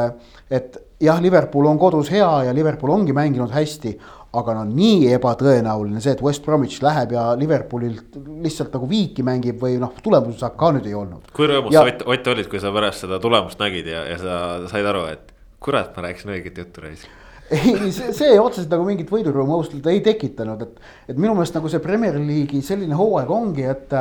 [0.52, 3.93] et jah, Liverpool on kodus hea ja Liverpool ongi mänginud hästi,
[4.38, 9.62] aga no nii ebatõenäoline see, et West Bromwich läheb ja Liverpoolilt lihtsalt nagu viiki mängib
[9.63, 11.32] või noh, tulemuse saab ka nüüd ei olnud.
[11.36, 11.86] kui rõõmus ja...
[11.86, 14.38] sa Ott, Ott olid, kui sa pärast seda tulemust nägid ja, ja sa
[14.72, 15.27] said aru, et
[15.63, 17.08] kurat, ma rääkisin õiget juttu reis
[17.52, 21.70] ei, see, see otseselt nagu mingit võidurõõmu ausalt ei tekitanud, et, et minu meelest nagu
[21.72, 23.93] see Premier League'i selline hooaeg ongi, et.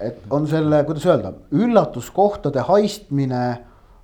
[0.00, 3.42] et on selle, kuidas öelda, üllatuskohtade haistmine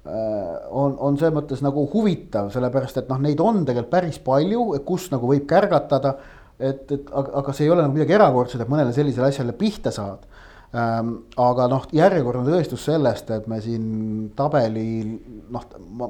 [0.06, 4.68] Äh, on, on selles mõttes nagu huvitav, sellepärast et noh, neid on tegelikult päris palju,
[4.86, 6.14] kus nagu võib kärgatada.
[6.58, 9.90] et, et aga, aga see ei ole nagu midagi erakordset, et mõnele sellisele asjale pihta
[9.92, 10.22] saad
[10.78, 11.10] ähm,.
[11.42, 15.16] aga noh, järjekordne tõestus sellest, et me siin tabelil
[15.50, 15.66] noh,
[15.98, 16.08] ma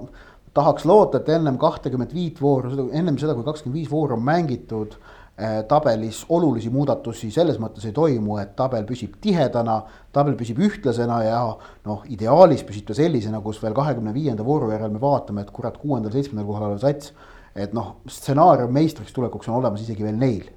[0.57, 4.97] tahaks loota, et ennem kahtekümmet viit vooru, ennem seda, kui kakskümmend viis vooru on mängitud
[5.37, 9.75] Äh, tabelis olulisi muudatusi selles mõttes ei toimu, et tabel püsib tihedana,
[10.17, 11.41] tabel püsib ühtlasena ja
[11.85, 15.77] noh, ideaalis püsib ta sellisena, kus veel kahekümne viienda vooru järel me vaatame, et kurat,
[15.83, 17.13] kuuendal-seitsmendal kohal olev sats.
[17.53, 20.49] et noh, stsenaarium meistriks tulekuks on olemas isegi veel neil.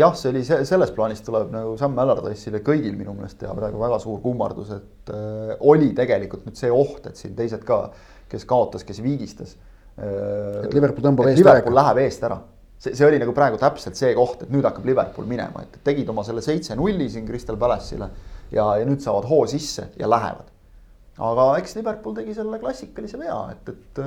[0.00, 3.78] jah, see oli see, selles plaanis tuleb nagu Sam Allardyce'ile kõigil minu meelest teha praegu
[3.78, 7.84] väga suur kummardus, et äh, oli tegelikult nüüd see oht, et siin teised ka,
[8.30, 9.56] kes kaotas, kes viigistas
[9.98, 10.66] äh,.
[10.66, 11.56] et Liverpool tõmbab eest ära.
[11.56, 12.40] Liverpool läheb eest ära
[12.78, 16.10] see, see oli nagu praegu täpselt see koht, et nüüd hakkab Liverpool minema, et tegid
[16.12, 18.10] oma selle seitse-nulli siin Crystal Palace'ile
[18.52, 20.52] ja, ja nüüd saavad hoo sisse ja lähevad.
[21.16, 24.02] aga eks Liverpool tegi selle klassikalise vea, et, et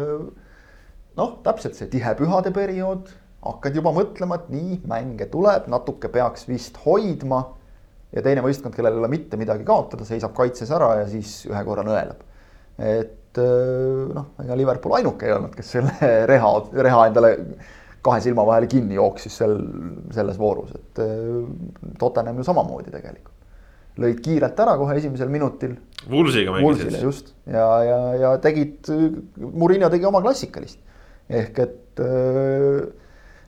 [1.18, 3.10] noh, täpselt see tihepühade periood,
[3.46, 7.46] hakkad juba mõtlema, et nii, mänge tuleb, natuke peaks vist hoidma.
[8.14, 11.64] ja teine võistkond, kellel ei ole mitte midagi kaotada, seisab kaitses ära ja siis ühe
[11.66, 12.22] korra nõelab.
[12.78, 15.94] et noh, ega Liverpool ainuke ei olnud, kes selle
[16.32, 16.54] reha,
[16.88, 17.34] reha endale
[18.06, 19.58] kahe silma vahele kinni jooksis sel,
[20.16, 21.44] selles voorus, et äh,
[22.00, 23.36] Tottenham ju samamoodi tegelikult.
[24.00, 25.74] lõid kiirelt ära kohe esimesel minutil.
[26.08, 27.02] Woolsiga mängisid.
[27.04, 28.88] just ja, ja, ja tegid,
[29.36, 30.80] Murillo tegi oma klassikalist.
[31.30, 32.88] ehk et äh,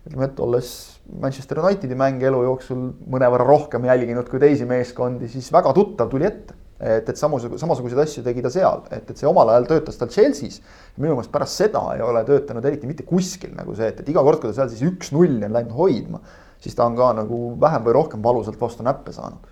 [0.06, 0.74] ütleme, et olles
[1.22, 6.28] Manchester Unitedi mänge elu jooksul mõnevõrra rohkem jälginud kui teisi meeskondi, siis väga tuttav tuli
[6.28, 10.00] ette et, et samasuguse, samasuguseid asju tegi ta seal, et, et see omal ajal töötas
[10.00, 10.60] tal Chelsea's.
[10.98, 14.24] minu meelest pärast seda ei ole töötanud eriti mitte kuskil nagu see, et, et iga
[14.26, 16.22] kord, kui ta seal siis üks-nulli on läinud hoidma,
[16.62, 19.46] siis ta on ka nagu vähem või rohkem valusalt vastu näppe saanud.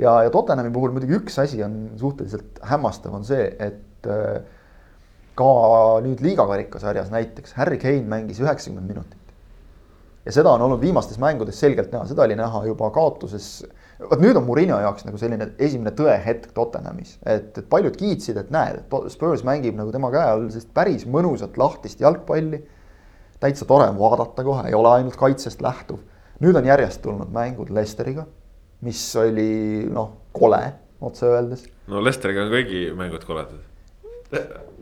[0.00, 4.40] ja, ja Tottenhami puhul muidugi üks asi on suhteliselt hämmastav, on see, et äh,
[5.36, 5.52] ka
[6.04, 9.20] nüüd liigakarikasarjas näiteks Harry Kane mängis üheksakümmend minutit.
[10.24, 13.66] ja seda on olnud viimastes mängudes selgelt näha, seda oli näha juba kaotuses
[14.02, 18.52] vot nüüd on Murillo jaoks nagu selline esimene tõehetk Tottenhamis, et, et paljud kiitsid, et
[18.54, 22.64] näed, et Spurs mängib nagu tema käe all sellist päris mõnusat lahtist jalgpalli.
[23.40, 26.00] täitsa tore on vaadata kohe, ei ole ainult kaitsest lähtuv.
[26.40, 28.26] nüüd on järjest tulnud mängud Lesteriga,
[28.80, 30.64] mis oli noh, kole
[31.00, 31.68] otse öeldes.
[31.86, 33.62] no Lesteriga on kõigi mängud koledad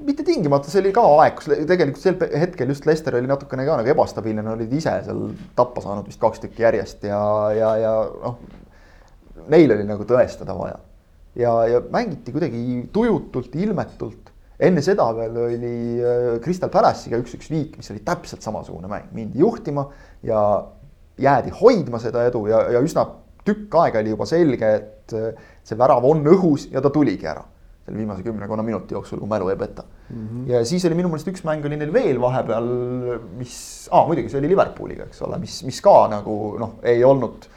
[0.03, 3.77] mitte tingimata, see oli ka aeg, kus tegelikult sel hetkel just Lester oli natukene ka
[3.79, 5.21] nagu ebastabiilne, nad olid ise seal
[5.59, 7.21] tappa saanud vist kaks tükki järjest ja,
[7.53, 8.39] ja, ja noh
[9.53, 10.79] neil oli nagu tõestada vaja.
[11.39, 14.31] ja, ja mängiti kuidagi tujutult, ilmetult.
[14.63, 19.43] enne seda veel oli äh, Crystal Palace'iga üks-üks viik, mis oli täpselt samasugune mäng, mindi
[19.43, 19.89] juhtima
[20.23, 20.43] ja
[21.19, 23.07] jäädi hoidma seda edu ja, ja üsna
[23.47, 27.45] tükk aega oli juba selge, et äh, see värav on õhus ja ta tuligi ära
[27.83, 30.29] selle viimase kümnekonna minuti jooksul, kui mälu ei peta mm.
[30.29, 30.51] -hmm.
[30.51, 32.69] ja siis oli minu meelest üks mäng oli neil veel vahepeal,
[33.39, 37.49] mis ah,, muidugi see oli Liverpooliga, eks ole, mis, mis ka nagu noh, ei olnud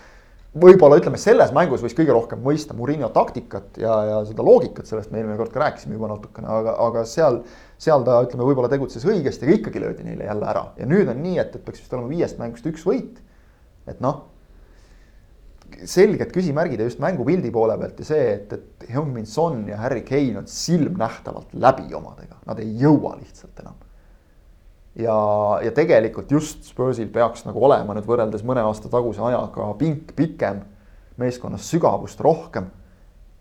[0.55, 5.11] võib-olla ütleme, selles mängus võis kõige rohkem mõista Murillo taktikat ja, ja seda loogikat, sellest
[5.11, 7.41] me eelmine kord ka rääkisime juba natukene, aga, aga seal,
[7.81, 10.63] seal ta ütleme, võib-olla tegutses õigesti, aga ikkagi löödi neile jälle ära.
[10.79, 13.19] Ja nüüd on nii, et, et peaks vist olema viiest mängust üks võit.
[13.85, 14.23] et noh,
[15.85, 20.05] selged küsimärgid ja just mängupildi poole pealt ja see, et, et Heung-Min Son ja Harry
[20.07, 23.75] Kane on silmnähtavalt läbi omadega, nad ei jõua lihtsalt enam
[24.99, 25.17] ja,
[25.63, 30.63] ja tegelikult just Spursil peaks nagu olema nüüd võrreldes mõne aasta taguse ajaga pink pikem,
[31.21, 32.71] meeskonnas sügavust rohkem.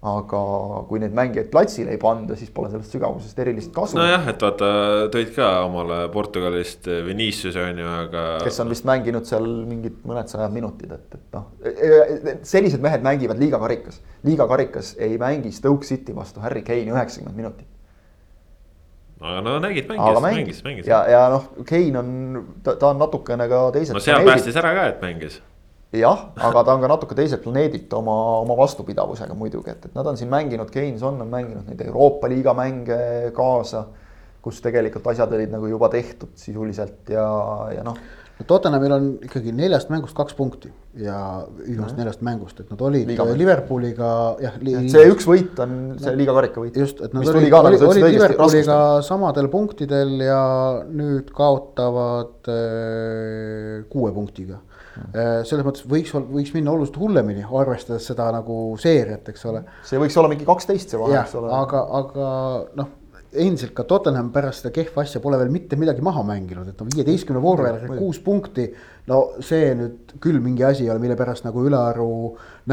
[0.05, 0.39] aga
[0.85, 3.97] kui neid mängijaid platsile ei panda, siis pole sellest sügavusest erilist kasu.
[3.97, 4.67] nojah, et vaata,
[5.15, 8.25] tõid ka omale Portugalist Vinicius on ju, aga.
[8.45, 12.85] kes on vist mänginud seal mingid mõned sajad minutid, et, et noh, e, e, sellised
[12.85, 14.03] mehed mängivad liigakarikas.
[14.29, 17.74] liigakarikas ei mängi Stoke City vastu Harry Kane üheksakümmend minutit
[19.25, 20.87] aga no nägid, mängis, mängis, mängis.
[20.91, 22.09] ja, ja noh, Kein on,
[22.63, 23.97] ta, ta on natukene ka teiselt.
[23.97, 24.33] no seal planeedid.
[24.33, 25.39] päästis ära ka, et mängis.
[25.95, 30.11] jah, aga ta on ka natuke teiselt planeedilt oma, oma vastupidavusega muidugi, et, et nad
[30.11, 33.87] on siin mänginud, Keynes-on on mänginud neid Euroopa liiga mänge kaasa.
[34.45, 37.25] kus tegelikult asjad olid nagu juba tehtud sisuliselt ja,
[37.73, 37.97] ja noh
[38.39, 41.17] no Tottenhamil on ikkagi neljast mängust kaks punkti ja
[41.59, 43.39] viimasest neljast mängust, et nad olid Liiga mäng.
[43.39, 44.11] Liverpooliga
[44.43, 46.79] jah li, see üks võit on see liiga karika võit.
[46.83, 50.41] just, et nad olid, ka olid, olid Liverpooliga samadel punktidel ja
[50.89, 58.33] nüüd kaotavad äh, kuue punktiga äh, selles mõttes võiks, võiks minna oluliselt hullemini, arvestades seda
[58.35, 59.63] nagu seeriat, eks ole.
[59.87, 61.55] see võiks olla mingi kaksteist see vahe, eks ole.
[61.55, 62.29] aga, aga
[62.83, 62.93] noh,
[63.35, 66.87] endiselt ka Tottenham pärast seda kehva asja pole veel mitte midagi maha mänginud, et no
[66.91, 68.69] viieteistkümne vooru järel kuus punkti.
[69.07, 72.07] no see nüüd küll mingi asi ei ole, mille pärast nagu ülearu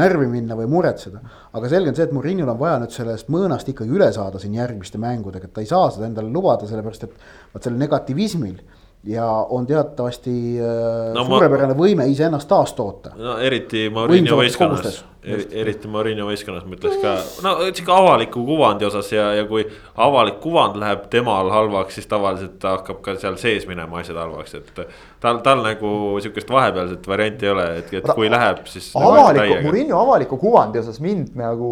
[0.00, 1.20] närvi minna või muretseda.
[1.52, 4.54] aga selge on see, et Murinil on vaja nüüd sellest mõõnast ikkagi üle saada siin
[4.54, 7.12] järgmiste mängudega, et ta ei saa seda endale lubada, sellepärast et
[7.54, 8.62] vot sellel negatiivismil
[9.04, 13.16] ja on teatavasti äh, No no, ma- suurepärane võime iseennast taastoota.
[13.18, 17.12] no eriti Mourinho võistkonnas eriti Mourinho võistkonnas ma ütleks ka,
[17.44, 19.62] no sihuke avaliku kuvandi osas ja, ja kui
[20.02, 24.56] avalik kuvand läheb temal halvaks, siis tavaliselt ta hakkab ka seal sees minema asjad halvaks,
[24.58, 24.82] et.
[25.22, 25.92] tal, tal nagu
[26.24, 28.90] sihukest vahepealset varianti ei ole, et, et kui läheb, siis.
[28.98, 31.70] nagu avaliku, Murillo avaliku kuvandi osas mind nagu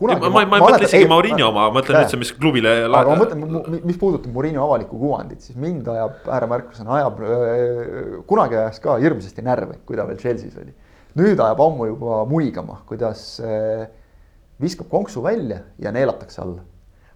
[0.00, 0.24] kunagi.
[0.24, 2.74] ma, ma, ma ei mõtle isegi Mourinho oma, ma mõtlen üldse, mis klubile.
[2.88, 7.24] aga ma mõtlen, mis puudutab Murillo avalikku kuvandit, siis mind ajab ääremärkusena ajab,
[8.32, 10.72] kunagi ajas ka hirmsasti närvi, kui ta veel Chelsea's oli.
[11.16, 13.86] Nüüd ajab ammu juba muigama, kuidas äh,
[14.60, 16.66] viskab konksu välja ja neelatakse alla.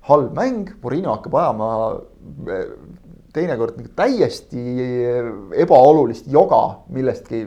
[0.08, 1.68] halb mäng, Murillo hakkab ajama
[2.48, 2.64] äh,
[3.32, 4.62] teinekord nagu täiesti
[5.62, 7.44] ebaolulist joga millestki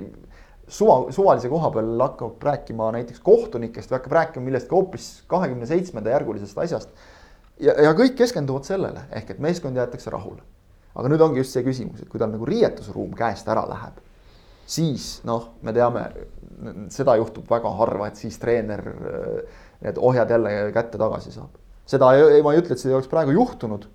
[0.68, 6.16] suva, suvalise koha peal hakkab rääkima näiteks kohtunikest või hakkab rääkima millestki hoopis kahekümne seitsmenda
[6.16, 6.90] järgulisest asjast
[7.60, 10.42] ja, ja kõik keskenduvad sellele, ehk et meeskond jäetakse rahule.
[10.96, 13.98] aga nüüd ongi just see küsimus, et kui tal nagu riietusruum käest ära läheb,
[14.66, 16.06] siis noh, me teame,
[16.94, 21.62] seda juhtub väga harva, et siis treener äh, need ohjad jälle kätte tagasi saab.
[21.86, 23.86] seda ei, ma ei ütle, et see ei oleks praegu juhtunud.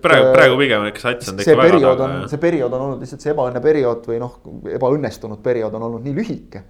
[0.00, 3.34] praegu, praegu pigem ikka sats on see periood on, see periood on olnud lihtsalt see
[3.34, 4.38] ebaõnne periood või noh,
[4.78, 6.64] ebaõnnestunud periood on olnud nii lühike.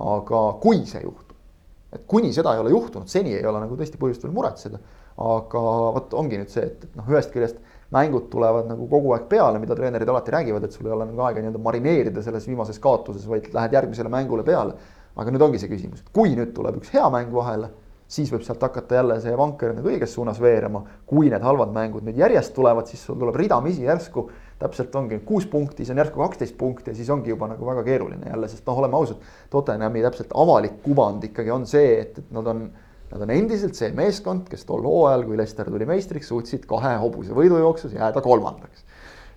[0.00, 1.36] aga kui see juhtub,
[1.92, 4.82] et kuni seda ei ole juhtunud, seni ei ole nagu tõesti põhjust veel muretseda.
[5.20, 5.64] aga
[5.96, 7.56] vot ongi nüüd see, et, et noh, ühest küljest
[7.94, 11.26] mängud tulevad nagu kogu aeg peale, mida treenerid alati räägivad, et sul ei ole nagu
[11.26, 14.74] aega nii-öelda marineerida selles viimases kaotuses, vaid lähed järgmisele mängule peale.
[15.20, 17.68] aga nüüd ongi see küsimus, kui nüüd tuleb üks hea mäng vahele
[18.10, 20.82] siis võib sealt hakata jälle see vanker nagu õiges suunas veerema.
[21.06, 24.26] kui need halvad mängud nüüd järjest tulevad, siis sul tuleb ridamisi järsku,
[24.58, 27.84] täpselt ongi kuus punkti, siis on järsku kaksteist punkti ja siis ongi juba nagu väga
[27.86, 29.22] keeruline jälle, sest noh, oleme ausad.
[29.50, 32.66] Tottenhami täpselt avalik kuvand ikkagi on see, et, et nad on,
[33.10, 37.34] nad on endiselt see meeskond, kes tol hooajal, kui Leicester tuli meistriks, suutsid kahe hobuse
[37.36, 38.86] võidujooksus jääda kolmandaks.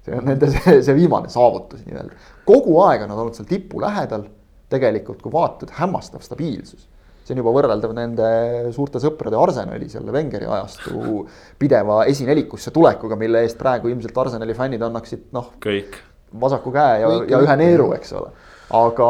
[0.05, 2.17] see on nende see, see viimane saavutus nii-öelda.
[2.45, 4.27] kogu aeg on nad olnud seal tipu lähedal.
[4.73, 6.87] tegelikult, kui vaatad, hämmastav stabiilsus
[7.23, 8.29] see on juba võrreldav nende
[8.75, 11.23] suurte sõprade Arsenali selle Wengeri ajastu
[11.59, 15.95] pideva esinelikusse tulekuga, mille eest praegu ilmselt Arsenali fännid annaksid noh, kõik,
[16.41, 18.33] vasaku käe ja, ja ühe neeru, eks ole.
[18.73, 19.09] aga,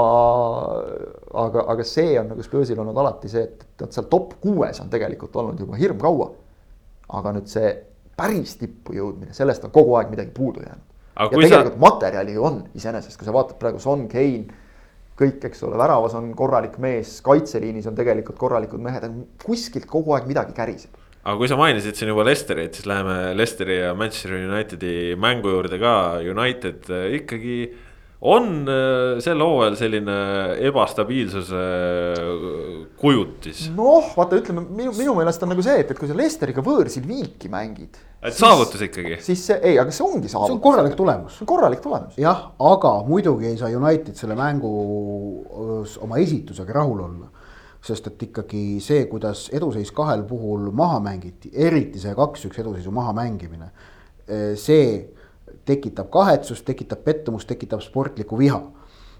[1.45, 4.91] aga, aga see on nagu Spursil olnud alati see, et nad seal top kuues on
[4.91, 6.31] tegelikult olnud juba hirmkaua.
[7.13, 7.69] aga nüüd see
[8.17, 10.89] päris tippu jõudmine, sellest on kogu aeg midagi puudu jäänud.
[11.13, 11.83] Ja kui sa- tegelikult sa...
[11.83, 14.45] materjali ju on iseenesest, kui sa vaatad praegu Son, Kane,
[15.19, 19.05] kõik, eks ole, väravas on korralik mees, kaitseliinis on tegelikult korralikud mehed,
[19.43, 20.97] kuskilt kogu aeg midagi käriseb.
[21.23, 25.79] aga kui sa mainisid siin juba Lesterit, siis läheme Lesteri ja Manchester Unitedi mängu juurde
[25.79, 27.57] ka, United äh, ikkagi
[28.23, 30.15] on äh, sel hooajal selline
[30.69, 31.63] ebastabiilsuse
[32.15, 33.65] äh, kujutis.
[33.75, 37.03] noh, vaata, ütleme minu, minu meelest on nagu see, et, et kui sa Lesteriga võõrsil
[37.07, 37.99] viiki mängid.
[38.23, 39.17] et saavutus ikkagi.
[39.25, 42.15] siis see, ei, aga see ongi see on saavutus, korralik tulemus see on korralik tulemus.
[42.21, 44.71] jah, aga muidugi ei saa United selle mängu
[46.05, 47.27] oma esitusega rahul olla.
[47.83, 53.11] sest et ikkagi see, kuidas eduseis kahel puhul maha mängiti, eriti see kaks-üks eduseisu maha
[53.19, 53.67] mängimine.
[54.55, 55.11] see
[55.65, 58.61] tekitab kahetsust, tekitab pettumust, tekitab sportlikku viha.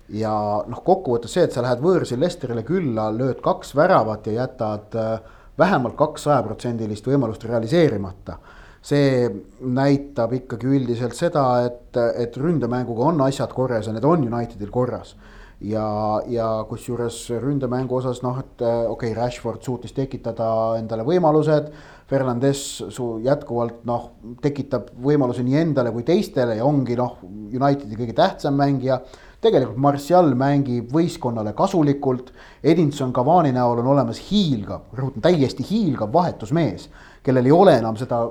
[0.10, 0.34] ja
[0.67, 5.15] noh, kokkuvõttes see, et sa lähed võõrsil Lesterile külla, lööd kaks väravat ja jätad öö,
[5.58, 8.38] vähemalt kaks sajaprotsendilist võimalust realiseerimata
[8.84, 9.28] see
[9.63, 15.15] näitab ikkagi üldiselt seda, et, et ründemänguga on asjad korras ja need on Unitedil korras.
[15.63, 21.69] ja, ja kusjuures ründemängu osas noh, et äh, okei okay,, Rashford suutis tekitada endale võimalused.
[22.13, 24.10] Fernandes su jätkuvalt noh,
[24.43, 29.02] tekitab võimalusi nii endale kui teistele ja ongi noh, Unitedi kõige tähtsam mängija
[29.43, 32.32] tegelikult Martial mängib võistkonnale kasulikult.
[32.63, 36.88] Edinson Cavani näol on olemas hiilgav, rõhutan täiesti hiilgav vahetusmees,
[37.23, 38.21] kellel ei ole enam seda,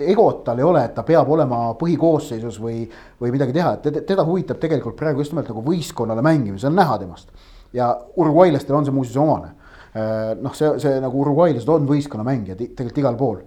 [0.00, 2.82] egot tal ei ole, et ta peab olema põhikoosseisus või,
[3.20, 6.78] või midagi teha, et teda, huvitab tegelikult praegu just nimelt nagu võistkonnale mängimine, see on
[6.78, 7.30] näha temast.
[7.72, 9.54] ja Uruguaylastele on see muuseas omane.
[9.92, 13.42] noh, see, see nagu uruguaylased on võistkonnamängijad tegelikult igal pool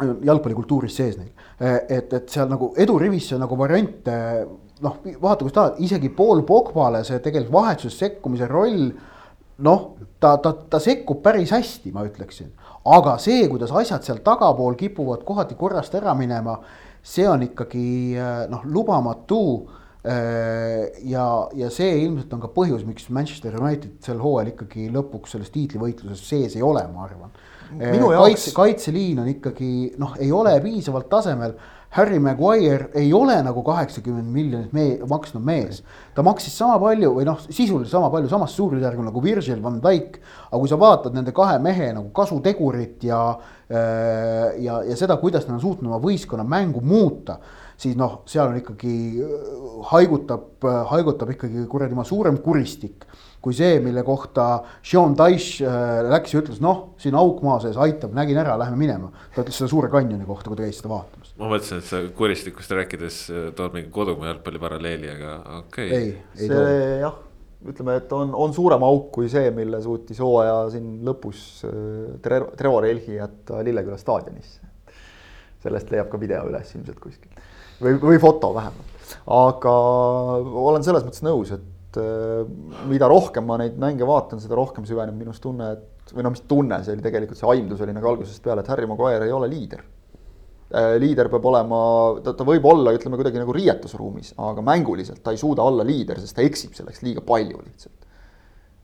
[0.00, 1.30] jalgpallikultuuris sees neil.
[1.60, 4.14] et, et seal nagu edurivisse nagu variante
[4.82, 8.88] noh, vaata, kus tahad, isegi pool Pogbale see tegelikult vahetuses sekkumise roll.
[9.64, 9.82] noh,
[10.18, 12.48] ta, ta, ta sekkub päris hästi, ma ütleksin,
[12.90, 16.56] aga see, kuidas asjad seal tagapool kipuvad kohati korrast ära minema,
[16.98, 18.16] see on ikkagi
[18.50, 19.44] noh, lubamatu
[20.04, 25.48] ja, ja see ilmselt on ka põhjus, miks Manchester United sel hooajal ikkagi lõpuks selles
[25.54, 27.32] tiitlivõitluses sees ei ole, ma arvan.
[27.72, 31.56] kaitse, kaitseliin on ikkagi noh, ei ole piisavalt tasemel
[31.94, 35.82] Harry Maguire ei ole nagu kaheksakümmend miljonit me maksnud mees.
[36.14, 40.18] ta maksis sama palju või noh, sisuliselt sama palju, samas suurusjärgul nagu Virgil van Dijk.
[40.50, 43.20] aga kui sa vaatad nende kahe mehe nagu kasutegurit ja,
[43.70, 47.38] äh, ja, ja seda, kuidas nad on suutnud oma võistkonna mängu muuta
[47.80, 49.44] siis noh, seal on ikkagi äh,
[49.90, 53.06] haigutab, äh, haigutab ikkagi kuradi ma suurem kuristik
[53.44, 57.76] kui see, mille kohta Sean Dyche äh, läks ja ütles, noh, siin auk maa sees
[57.80, 59.10] aitab, nägin ära, lähme minema.
[59.34, 61.34] ta ütles seda Suure kanjoni kohta, kui ta käis seda vaatamas.
[61.40, 63.20] ma mõtlesin, et sa kuristikust rääkides
[63.58, 66.00] tood mingi kodumaa jalgpalli paralleeli, aga okei okay..
[66.00, 66.10] ei,
[66.40, 66.64] ei too.
[67.04, 67.18] jah,
[67.68, 71.44] ütleme, et on, on suurem auk kui see, mille suutis hooaja siin lõpus
[72.24, 74.72] Trevor Elhi jätta Lilleküla staadionisse.
[75.64, 77.44] sellest leiab ka video üles ilmselt kuskil
[77.80, 79.16] või, või foto vähemalt.
[79.34, 79.72] aga
[80.64, 82.44] olen selles mõttes nõus, et äh,
[82.90, 86.44] mida rohkem ma neid mänge vaatan, seda rohkem süveneb minus tunne, et või noh, mis
[86.48, 89.48] tunne, see oli tegelikult see aimdus oli nagu algusest peale, et Harry Maguire ei ole
[89.52, 91.80] liider äh, liider peab olema,
[92.24, 96.20] ta, ta võib olla, ütleme kuidagi nagu riietusruumis, aga mänguliselt ta ei suuda olla liider,
[96.20, 97.98] sest ta eksib selleks liiga palju lihtsalt.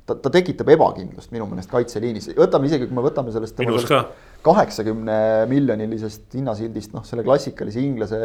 [0.06, 3.60] ta, ta tekitab ebakindlust minu meelest kaitseliinis, võtame isegi, kui me võtame sellest.
[3.60, 4.06] minus ka
[4.44, 5.16] kaheksakümne
[5.50, 8.18] miljonilisest hinnasildist, noh, selle klassikalise inglase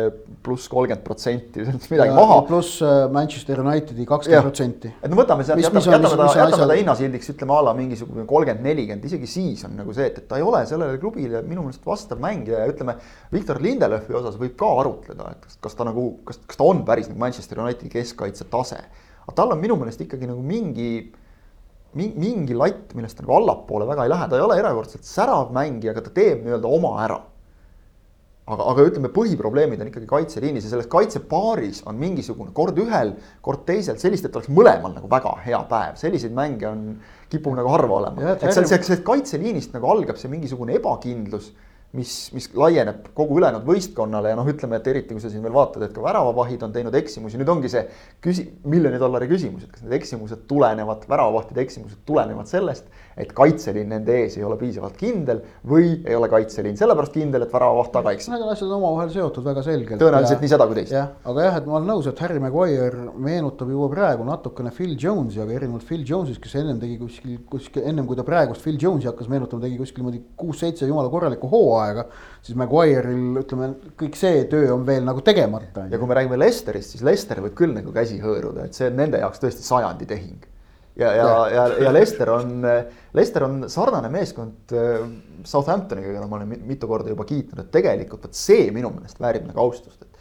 [0.46, 2.38] pluss kolmkümmend protsenti, midagi ja, maha.
[2.48, 4.92] pluss äh, Manchester Unitedi kakskümmend protsenti.
[4.96, 8.64] et no võtame sealt, jätame, jätame ta, jätame ta hinnasildiks, ütleme a la mingisugune kolmkümmend,
[8.70, 11.84] nelikümmend, isegi siis on nagu see, et, et ta ei ole sellele klubile minu meelest
[11.88, 12.96] vastav mängija ja ütleme.
[13.36, 16.86] Viktor Lindelöfi osas võib ka arutleda, et kas, kas ta nagu, kas, kas ta on
[16.88, 18.80] päris nagu Manchester Unitedi keskkaitse tase.
[19.26, 21.12] aga tal on minu meelest ikkagi nagu mingi
[21.96, 26.04] mingi latt, millest nagu allapoole väga ei lähe, ta ei ole erakordselt särav mängija, aga
[26.06, 27.22] ta teeb nii-öelda oma ära.
[28.46, 33.64] aga, aga ütleme, põhiprobleemid on ikkagi kaitseliinis ja selles kaitsepaaris on mingisugune kord ühel, kord
[33.66, 36.84] teisel, sellist, et oleks mõlemal nagu väga hea päev, selliseid mänge on,
[37.32, 38.36] kipub nagu harva olema.
[38.36, 41.50] et seal, see kaitseliinist nagu algab see mingisugune ebakindlus
[41.96, 45.56] mis, mis laieneb kogu ülejäänud võistkonnale ja noh, ütleme, et eriti kui sa siin veel
[45.56, 47.86] vaatad, et ka väravavahid on teinud eksimusi, nüüd ongi see
[48.24, 53.88] küsi-, miljoni dollari küsimus, et kas need eksimused tulenevad, väravavahtide eksimused tulenevad sellest, et kaitseliin
[53.94, 58.12] nende ees ei ole piisavalt kindel või ei ole kaitseliin sellepärast kindel, et väravavaht taga
[58.16, 58.34] eksib.
[58.34, 60.02] Need on asjad omavahel seotud väga selgelt.
[60.02, 60.96] tõenäoliselt ja, nii seda kui teist.
[60.96, 64.98] jah, aga jah, et ma olen nõus, et Harry Maguire meenutab juba praegu natukene Phil
[65.00, 68.80] Jones'i, aga erinevalt Phil Jones'ist, kes ennem tegi kuskil, kuskil ennem kui ta praegust Phil
[68.82, 72.10] Jones'i hakkas meenutama, tegi kuskil niimoodi kuus-seitse jumala korralikku hooaega.
[72.46, 75.88] siis Maguire'il ütleme, kõik see töö on veel nagu tegemata.
[75.88, 79.00] ja kui me räägime Lesterist, siis Lester võib küll nagu käsi hõõruda, et see on
[79.00, 80.52] nende jaoks tõesti sajandi tehing
[80.96, 82.58] ja, ja, ja, ja Leicester on,
[83.14, 85.06] Leicester on sarnane meeskond äh,
[85.46, 89.48] Southamptoniga, keda ma olen mitu korda juba kiitnud, et tegelikult vot see minu meelest väärib
[89.50, 90.12] nagu austust, et.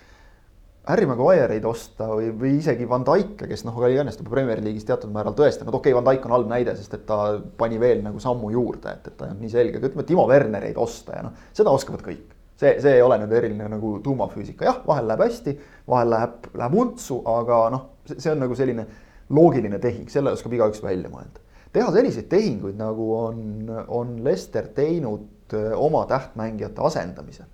[0.84, 4.84] Harry Maguire'id osta või, või isegi Van Dijk'e, kes noh, oli õnnest juba Premier League'is
[4.84, 8.02] teatud määral tõestanud, okei okay,, Van Dijk on halb näide, sest et ta pani veel
[8.04, 11.16] nagu sammu juurde, et, et ta ei olnud nii selge, aga ütleme, Timo Wernereid osta
[11.16, 15.08] ja noh, seda oskavad kõik see, see ei ole nüüd eriline nagu tuumafüüsika, jah, vahel
[15.08, 15.56] läheb hästi,
[15.90, 18.87] vahel läheb, läheb untsu, aga noh, see on nagu selline
[19.34, 21.42] loogiline tehing, selle oskab igaüks välja mõelda.
[21.74, 23.40] teha selliseid tehinguid, nagu on,
[23.88, 27.50] on Lester teinud äh, oma tähtmängijate asendamisel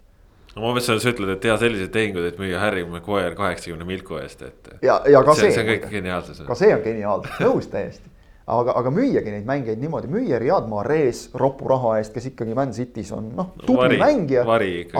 [0.54, 3.86] no ma mõtlesin, et sa ütled, et teha selliseid tehinguid, et müüa Harry Maguire kaheksakümne
[3.88, 4.72] milku eest, et.
[4.82, 5.52] ja, ja ka see.
[5.54, 6.42] see on kõik geniaalsus.
[6.46, 8.10] ka see on geniaalsus, nõus täiesti.
[8.50, 12.74] aga, aga müüagi neid mängijaid niimoodi, müüa Riyad Mahrez ropu raha eest, kes ikkagi Man
[12.76, 14.46] City's on noh, tubli vari, mängija.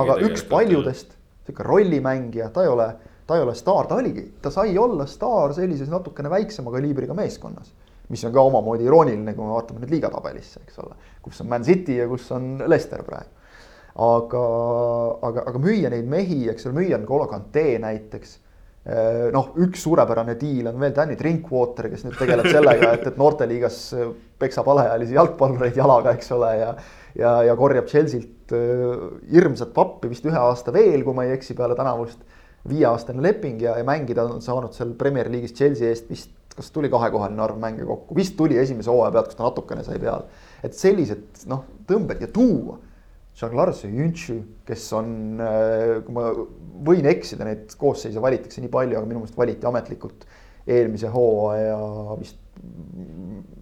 [0.04, 1.16] aga üks paljudest,
[1.48, 2.92] sihuke rollimängija, ta ei ole
[3.30, 7.70] ta ei ole staar, ta oligi, ta sai olla staar sellises natukene väiksema kaliibriga meeskonnas.
[8.10, 11.62] mis on ka omamoodi irooniline, kui me vaatame nüüd liigatabelisse, eks ole, kus on Man
[11.62, 13.30] City ja kus on Leicester praegu.
[14.02, 14.40] aga,
[15.28, 18.32] aga, aga müüa neid mehi, eks ole, müüa on Kolo Kante näiteks
[18.90, 23.22] eh, noh, üks suurepärane diil on veel Danny Drinkwater, kes nüüd tegeleb sellega, et, et
[23.22, 23.78] noorteliigas
[24.42, 26.74] peksab alaealisi jalgpallureid jalaga, eks ole, ja
[27.14, 31.54] ja, ja korjab Chelsea't eh, hirmsat pappi vist ühe aasta veel, kui ma ei eksi,
[31.54, 32.26] peale tänavust
[32.69, 36.90] viieaastane leping ja, ja mängida on saanud seal Premier League'is Chelsea eest vist, kas tuli
[36.92, 40.29] kahekohaline arv mänge kokku, vist tuli esimese hooaja pealt, kus ta natukene sai peale.
[40.67, 42.79] et sellised noh, tõmbed ja tuua.
[43.40, 44.35] Jaglarse Jüntši,
[44.69, 46.27] kes on, äh, kui ma
[46.85, 50.27] võin eksida, neid koosseise valitakse nii palju, aga minu meelest valiti ametlikult
[50.69, 51.79] eelmise hooaja
[52.21, 52.37] vist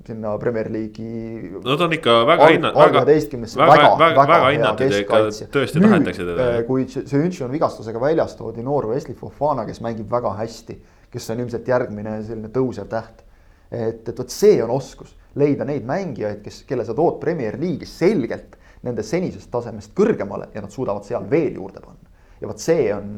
[0.09, 1.61] sinna Premier League'i.
[1.65, 2.73] no ta on ikka väga hinna-.
[2.75, 5.21] väga, väga, väga, väga, väga hinnatud ja ikka
[5.55, 6.47] tõesti nüüd, tahetakse teda.
[6.47, 10.79] Äh, kui Sõntši on vigastusega väljas, toodi noor Wesley Fofana, kes mängib väga hästi.
[11.13, 13.25] kes on ilmselt järgmine selline tõusev täht.
[13.71, 17.93] et, et vot see on oskus, leida neid mängijaid, kes, kelle sa tood Premier League'is
[17.99, 22.09] selgelt nende senisest tasemest kõrgemale ja nad suudavad seal veel juurde panna.
[22.41, 23.13] ja vot see on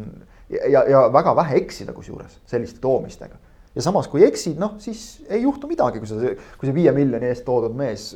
[0.50, 3.38] ja, ja väga vähe eksida kusjuures selliste toomistega
[3.74, 6.18] ja samas, kui eksid, noh siis ei juhtu midagi, kui sa,
[6.58, 8.12] kui see viie miljoni eest toodud mees.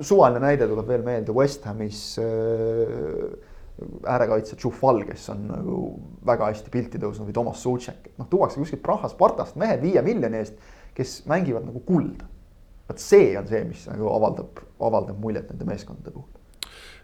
[0.00, 3.32] suvaline näide tuleb veel meelde West Hamis äh,
[4.08, 5.78] äärekaitse Tšufal, kes on nagu
[6.26, 10.02] väga hästi pilti tõusnud või Toomas Suutšek, et noh, tuuakse kuskilt Prahast, Spartast mehed viie
[10.06, 10.60] miljoni eest,
[10.96, 12.28] kes mängivad nagu kulda.
[12.88, 16.41] vot see on see, mis nagu avaldab, avaldab muljet nende meeskondade puhul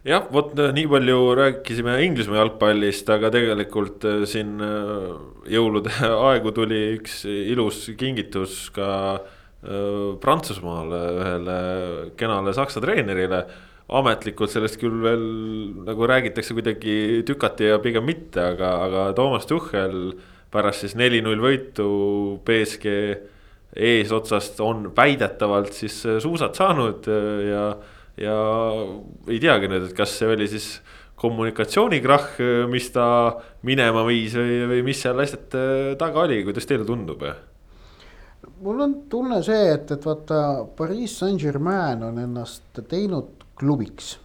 [0.07, 5.09] jah, vot äh, nii palju rääkisime Inglismaa jalgpallist, aga tegelikult äh, siin äh,
[5.51, 5.93] jõulude
[6.31, 8.93] aegu tuli üks ilus kingitus ka
[9.59, 11.55] Prantsusmaale ühele
[12.15, 13.41] kenale saksa treenerile.
[13.91, 15.25] ametlikult sellest küll veel
[15.83, 20.13] nagu räägitakse kuidagi tükati ja pigem mitte, aga, aga Toomas Tuhhel
[20.55, 21.89] pärast siis neli-null võitu
[22.47, 22.95] BSG
[23.75, 27.11] eesotsast on väidetavalt siis suusad saanud
[27.49, 27.65] ja
[28.19, 28.37] ja
[29.29, 30.79] ei teagi nüüd, et kas see oli siis
[31.19, 32.39] kommunikatsioonikrahh,
[32.71, 33.07] mis ta
[33.67, 37.25] minema viis või, või mis seal asjad äh, taga oli, kuidas teile tundub?
[38.63, 44.17] mul on tunne see, et, et vaata Pariis Saint-Germain on ennast teinud klubiks.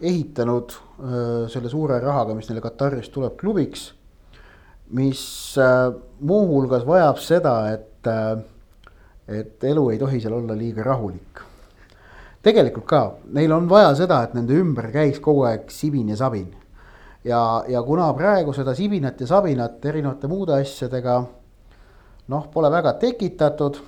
[0.00, 3.92] ehitanud öö, äh, selle suure rahaga, mis neile Katarist tuleb, klubiks.
[4.90, 5.22] mis
[5.60, 8.12] äh, muuhulgas vajab seda, et,
[9.28, 11.51] et elu ei tohi seal olla liiga rahulik
[12.42, 13.02] tegelikult ka,
[13.34, 16.50] neil on vaja seda, et nende ümber käiks kogu aeg sibin ja sabin.
[17.24, 21.20] ja, ja kuna praegu seda sibinat ja sabinat erinevate muude asjadega
[22.28, 23.78] noh, pole väga tekitatud.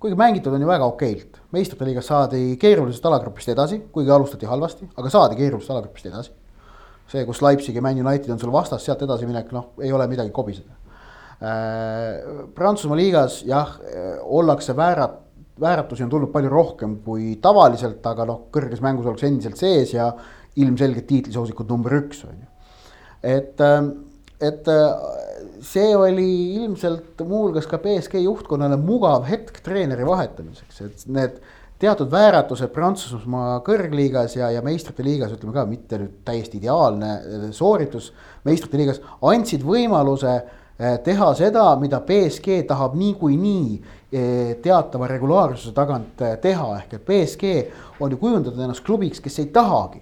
[0.00, 4.88] kuigi mängitud on ju väga okeilt, meistrite liigas saadi keerulisest alagrupist edasi, kuigi alustati halvasti,
[4.96, 6.30] aga saadi keerulisest alagrupist edasi.
[7.10, 10.30] see, kus Leipzig ja Man United on sul vastas, sealt edasiminek, noh, ei ole midagi
[10.30, 10.76] kobiseda.
[11.42, 13.72] Äh, Prantsusmaa liigas jah,
[14.22, 15.18] ollakse väärat
[15.60, 20.10] vääratusi on tulnud palju rohkem kui tavaliselt, aga noh, kõrges mängus oleks endiselt sees ja
[20.60, 22.48] ilmselgelt tiitlisoosikud number üks on ju.
[23.22, 23.90] et, ähm,
[24.40, 24.90] et äh,
[25.60, 31.40] see oli ilmselt muuhulgas ka BSG juhtkonnale mugav hetk treeneri vahetamiseks, et need
[31.80, 37.50] teatud vääratused Prantsusmaa kõrgliigas ja, ja meistrite liigas, ütleme ka mitte nüüd täiesti ideaalne äh,
[37.56, 38.12] sooritus.
[38.44, 40.56] meistrite liigas andsid võimaluse äh,
[41.04, 47.50] teha seda, mida BSG tahab niikuinii Eh, teatava regulaarsuse tagant eh, teha, ehk et BSG
[48.02, 50.00] on ju kujundatud ennast klubiks, kes ei tahagi.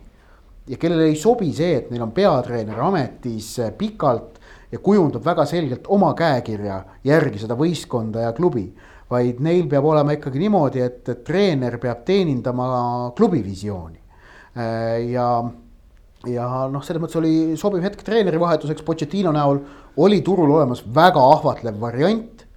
[0.69, 4.41] ja kellele ei sobi see, et neil on peatreener ametis eh, pikalt
[4.73, 8.65] ja kujundab väga selgelt oma käekirja järgi seda võistkonda ja klubi.
[9.11, 14.01] vaid neil peab olema ikkagi niimoodi, et treener peab teenindama klubi visiooni.
[15.13, 15.29] ja
[16.27, 19.61] ja noh, selles mõttes oli sobiv hetk treeneri vahetuseks, Pochettino näol.
[20.03, 22.49] Oli turul olemas väga ahvatlev variant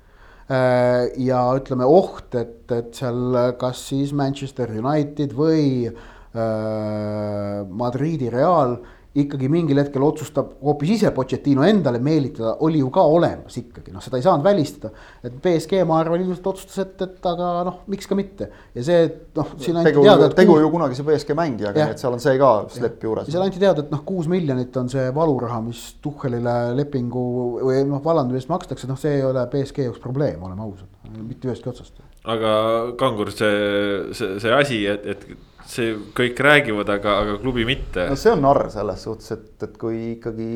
[0.51, 8.75] Äh, ja ütleme oht, et, et seal kas siis Manchester United või äh, Madridi Real
[9.11, 14.03] ikkagi mingil hetkel otsustab hoopis ise Pochettino endale meelitada, oli ju ka olemas ikkagi, noh,
[14.03, 14.93] seda ei saanud välistada.
[15.27, 19.01] et BSG, ma arvan, ilmselt otsustas, et, et aga noh, miks ka mitte ja see
[19.35, 20.31] noh, siin anti tegu, teada.
[20.37, 23.27] tegu ju kunagise BSG mängijaga, nii et seal on see ka slepp juures.
[23.27, 27.27] seal anti teada, et noh, kuus miljonit on see valuraha, mis Tuhhelile lepingu
[27.59, 30.87] või noh, vallandamise eest makstakse, noh, see ei ole BSG jaoks probleem, oleme ausad,
[31.19, 31.99] mitte ühestki otsast.
[32.31, 32.55] aga
[32.99, 38.07] Kangur, see, see, see asi, et, et see kõik räägivad, aga, aga klubi mitte.
[38.11, 40.49] no see on narr selles suhtes, et, et kui ikkagi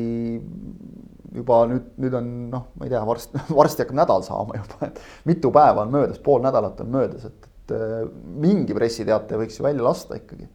[1.36, 5.00] juba nüüd, nüüd on noh, ma ei tea, varsti, varsti hakkab nädal saama juba, et
[5.28, 7.98] mitu päeva on möödas, pool nädalat on möödas, et, et äh,
[8.46, 10.48] mingi pressiteate võiks ju välja lasta ikkagi.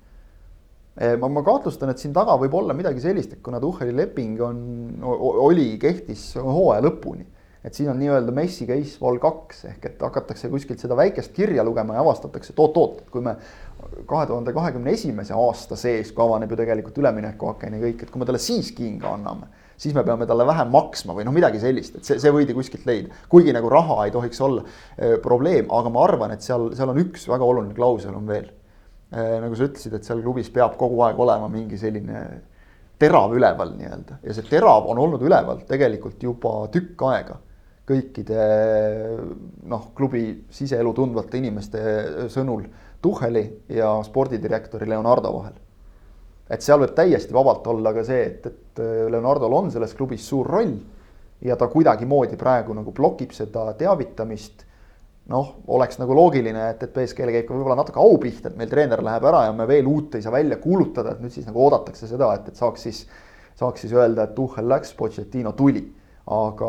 [1.02, 4.42] Äh, ma, ma kahtlustan, et siin taga võib olla midagi sellist, et kuna Tuhheli leping
[4.46, 4.64] on,
[5.06, 7.28] oli, kehtis hooaja lõpuni
[7.64, 11.64] et siin on nii-öelda Messi case vol kaks ehk et hakatakse kuskilt seda väikest kirja
[11.66, 13.36] lugema ja avastatakse, et oot-oot, et kui me
[14.10, 18.22] kahe tuhande kahekümne esimese aasta sees, kui avaneb ju tegelikult üleminekuaken ja kõik, et kui
[18.22, 19.50] me talle siis kinga anname,
[19.82, 22.88] siis me peame talle vähem maksma või noh, midagi sellist, et see, see võidi kuskilt
[22.90, 23.14] leida.
[23.30, 24.66] kuigi nagu raha ei tohiks olla
[24.98, 28.50] e, probleem, aga ma arvan, et seal, seal on üks väga oluline klausel on veel
[28.50, 29.28] e,.
[29.44, 32.26] nagu sa ütlesid, et seal klubis peab kogu aeg olema mingi selline
[33.02, 37.40] terav üleval nii-öelda ja see terav on olnud üleval tegelikult juba tükk aega
[37.92, 38.46] kõikide
[39.70, 41.84] noh, klubi siseelu tundvate inimeste
[42.32, 42.64] sõnul
[43.02, 45.58] Tuhheli ja spordidirektori Leonardo vahel.
[46.52, 48.82] et seal võib täiesti vabalt olla ka see, et, et
[49.12, 50.76] Leonardol on selles klubis suur roll
[51.42, 54.68] ja ta kuidagimoodi praegu nagu blokib seda teavitamist.
[55.32, 58.70] noh, oleks nagu loogiline, et, et BSG-le käib ka võib-olla natuke au pihta, et meil
[58.70, 61.62] treener läheb ära ja me veel uut ei saa välja kuulutada, et nüüd siis nagu
[61.62, 63.04] oodatakse seda, et, et saaks siis,
[63.56, 65.86] saaks siis öelda, et Tuhhel läks, Pochettino tuli
[66.30, 66.68] aga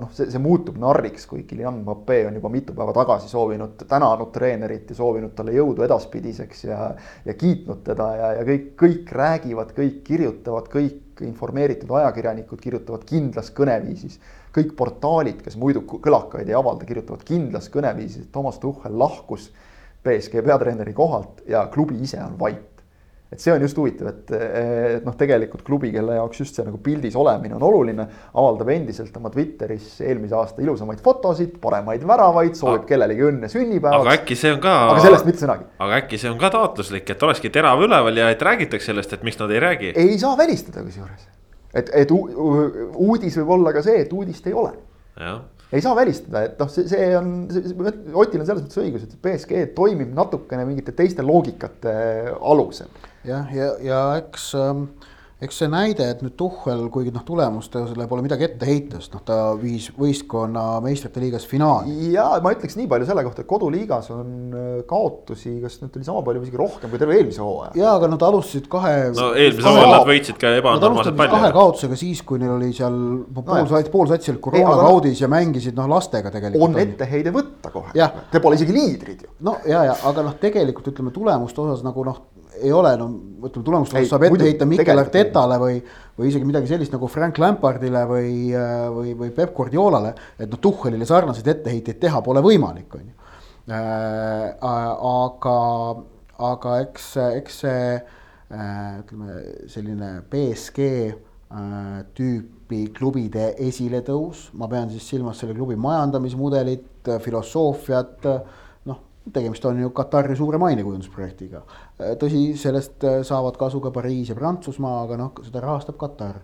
[0.00, 4.30] noh, see, see muutub narriks, kui Kylian Mbappe on juba mitu päeva tagasi soovinud, tänanud
[4.32, 6.78] treenerit ja soovinud talle jõudu edaspidiseks ja
[7.26, 13.52] ja kiitnud teda ja, ja kõik, kõik räägivad, kõik kirjutavad, kõik informeeritud ajakirjanikud kirjutavad kindlas
[13.56, 14.18] kõneviisis.
[14.56, 19.50] kõik portaalid, kes muidu kõlakaid ei avalda, kirjutavad kindlas kõneviisis, et Toomas Tuhhel lahkus
[20.04, 22.75] BSG peatreeneri kohalt ja klubi ise on vait
[23.32, 26.78] et see on just huvitav, et, et noh, tegelikult klubi, kelle jaoks just see nagu
[26.82, 28.06] pildis olemine on oluline,
[28.38, 34.06] avaldab endiselt oma Twitteris eelmise aasta ilusamaid fotosid, paremaid väravaid, soovib aga, kellelegi õnne sünnipäevaks.
[34.06, 34.76] aga äkki see on ka.
[34.92, 35.66] aga sellest mitte sõnagi.
[35.88, 39.26] aga äkki see on ka taotluslik, et olekski terav üleval ja et räägitakse sellest, et
[39.26, 39.92] miks nad ei räägi.
[40.06, 41.26] ei saa välistada kusjuures,
[41.74, 44.76] et, et uudis võib olla ka see, et uudist ei ole.
[45.72, 47.32] Ei saa välistada, et noh, see, see on,
[48.14, 51.94] Otil on selles mõttes õigus, et BSG toimib natukene mingite teiste loogikate
[52.38, 52.92] alusel.
[53.26, 54.86] Jah, ja, ja, ja eks ähm,
[55.36, 59.20] eks see näide, et nüüd Tuhhel, kuigi noh, tulemustele pole midagi ette heita, sest noh,
[59.26, 61.92] ta viis võistkonna meistrite liigas finaali.
[62.14, 66.08] ja ma ütleks nii palju selle kohta, et koduliigas on äh, kaotusi, kas nüüd oli
[66.08, 67.74] sama palju või isegi rohkem kui terve eelmise hooaja.
[67.76, 68.94] ja, aga nad alustasid kahe.
[69.16, 71.34] no eelmisel hooajal nad võitsid ka ebanormaalselt palju.
[71.36, 72.96] kahe kaotusega siis, kui neil oli seal
[73.36, 76.64] pool no, sats, pool satsi olid koroonakaudis ja mängisid noh, lastega tegelikult.
[76.70, 77.92] on etteheide võtta kohe.
[78.32, 79.34] Te pole isegi liidrid ju.
[79.44, 82.24] no ja, ja aga noh, tegelikult ütleme tulemuste osas nagu noh
[82.62, 83.08] ei ole, no
[83.46, 85.76] ütleme, tulemuste osas saab ette heita Mikel Artetale või,
[86.16, 88.32] või isegi midagi sellist nagu Frank Lampardile või,
[88.96, 90.14] või, või Peep Guardiolale.
[90.38, 93.14] et noh, Tuhhelile sarnaseid etteheiteid teha pole võimalik, on ju.
[93.66, 95.60] Äh, aga,
[96.38, 97.06] aga eks,
[97.40, 99.40] eks see äh, ütleme,
[99.72, 108.30] selline BSG äh, tüüpi klubide esiletõus, ma pean siis silmas selle klubi majandamismudelit, filosoofiat
[109.32, 111.62] tegemist on ju Katari suure mainekujundusprojektiga.
[112.20, 116.38] tõsi, sellest äh, saavad kasu ka Pariis ja Prantsusmaa, aga noh, seda rahastab Katar.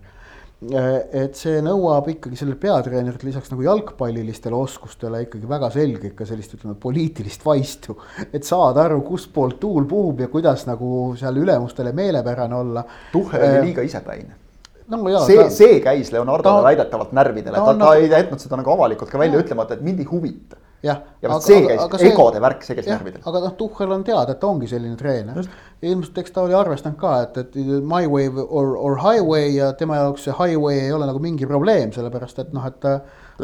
[0.63, 0.89] Äh,
[1.23, 6.55] et see nõuab ikkagi sellelt peatreenerilt lisaks nagu jalgpallilistele oskustele ikkagi väga selge ikka sellist,
[6.57, 7.97] ütleme, poliitilist vaistu.
[8.31, 12.85] et saada aru, kustpoolt tuul puhub ja kuidas nagu seal ülemustele meelepärane olla.
[13.11, 14.39] Tuhhel oli äh, liiga isepäine
[14.87, 16.67] no, jaa, see see käis Leonardole ta...
[16.67, 20.03] väidetavalt närvidele, ta, ta, ta ei jätnud seda nagu avalikult ka välja ütlemata, et mind
[20.03, 21.01] ei huvita jah.
[21.21, 23.23] ja vot see käis, egode värk, see käis närvidele.
[23.29, 25.43] aga noh, Tuhhel on teada, et ta ongi selline treener.
[25.83, 30.01] ilmselt eks ta oli arvestanud ka, et, et my way or, or highway ja tema
[30.01, 32.89] jaoks see highway ei ole nagu mingi probleem, sellepärast et noh, et.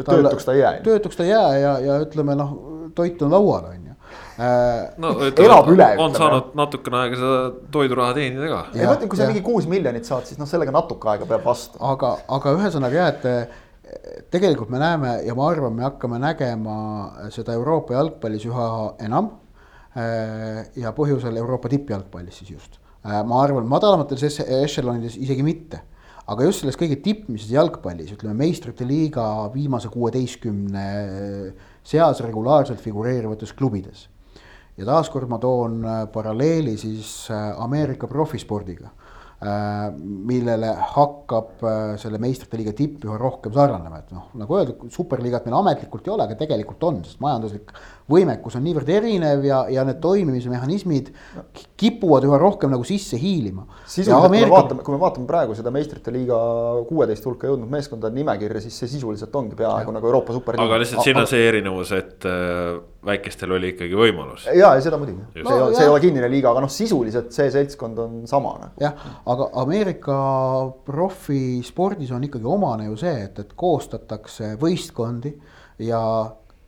[0.00, 0.74] töötuks ta ei jää.
[0.86, 2.52] töötuks ta ei jää ja, ja ütleme noh,
[2.94, 3.96] toit on laual, on ju
[5.00, 5.88] no elab üle.
[6.00, 7.40] on saanud natukene aega seda
[7.72, 8.60] toiduraha teenida ka.
[8.74, 11.44] ei ma ütlen, kui sa mingi kuus miljonit saad, siis noh, sellega natuke aega peab
[11.46, 11.80] vastu.
[11.84, 13.68] aga, aga ühesõnaga jah, et
[14.30, 16.76] tegelikult me näeme ja ma arvan, me hakkame nägema
[17.34, 18.66] seda Euroopa jalgpallis üha
[19.02, 19.32] enam.
[19.90, 22.76] Äh, ja põhjusel Euroopa tippjalgpallis siis just.
[23.02, 25.80] Äh, ma arvan, madalamates ešelonides isegi mitte
[26.30, 30.84] aga just selles kõige tippmises jalgpallis, ütleme meistrite liiga viimase kuueteistkümne
[31.82, 34.08] seas regulaarselt figureerivates klubides.
[34.78, 35.82] ja taaskord ma toon
[36.12, 37.28] paralleeli siis
[37.58, 38.92] Ameerika profispordiga
[39.40, 45.46] millele hakkab äh, selle meistrite liiga tipp üha rohkem sarnanema, et noh, nagu öeldud, superliigat
[45.46, 47.72] meil ametlikult ei ole, aga tegelikult on, sest majanduslik
[48.10, 51.10] võimekus on niivõrd erinev ja, ja need toimimismehhanismid
[51.80, 53.66] kipuvad üha rohkem nagu sisse hiilima.
[53.84, 56.38] sisuliselt Ameerika..., kui me vaatame, kui me vaatame praegu seda meistrite liiga
[56.88, 60.68] kuueteist hulka jõudnud meeskondade nimekirja, siis see sisuliselt ongi peaaegu nagu Euroopa superliiga.
[60.68, 64.46] aga lihtsalt siin on see erinevus, et äh, väikestel oli ikkagi võimalus.
[64.50, 67.48] ja, ja seda muidugi, see, no, see ei ole kinnine liiga, aga noh, sisuliselt see
[67.54, 68.74] seltskond on sama nagu.
[68.82, 70.18] jah, aga Ameerika
[70.86, 75.32] profispordis on ikkagi omane ju see, et, et koostatakse võistkondi
[75.86, 76.02] ja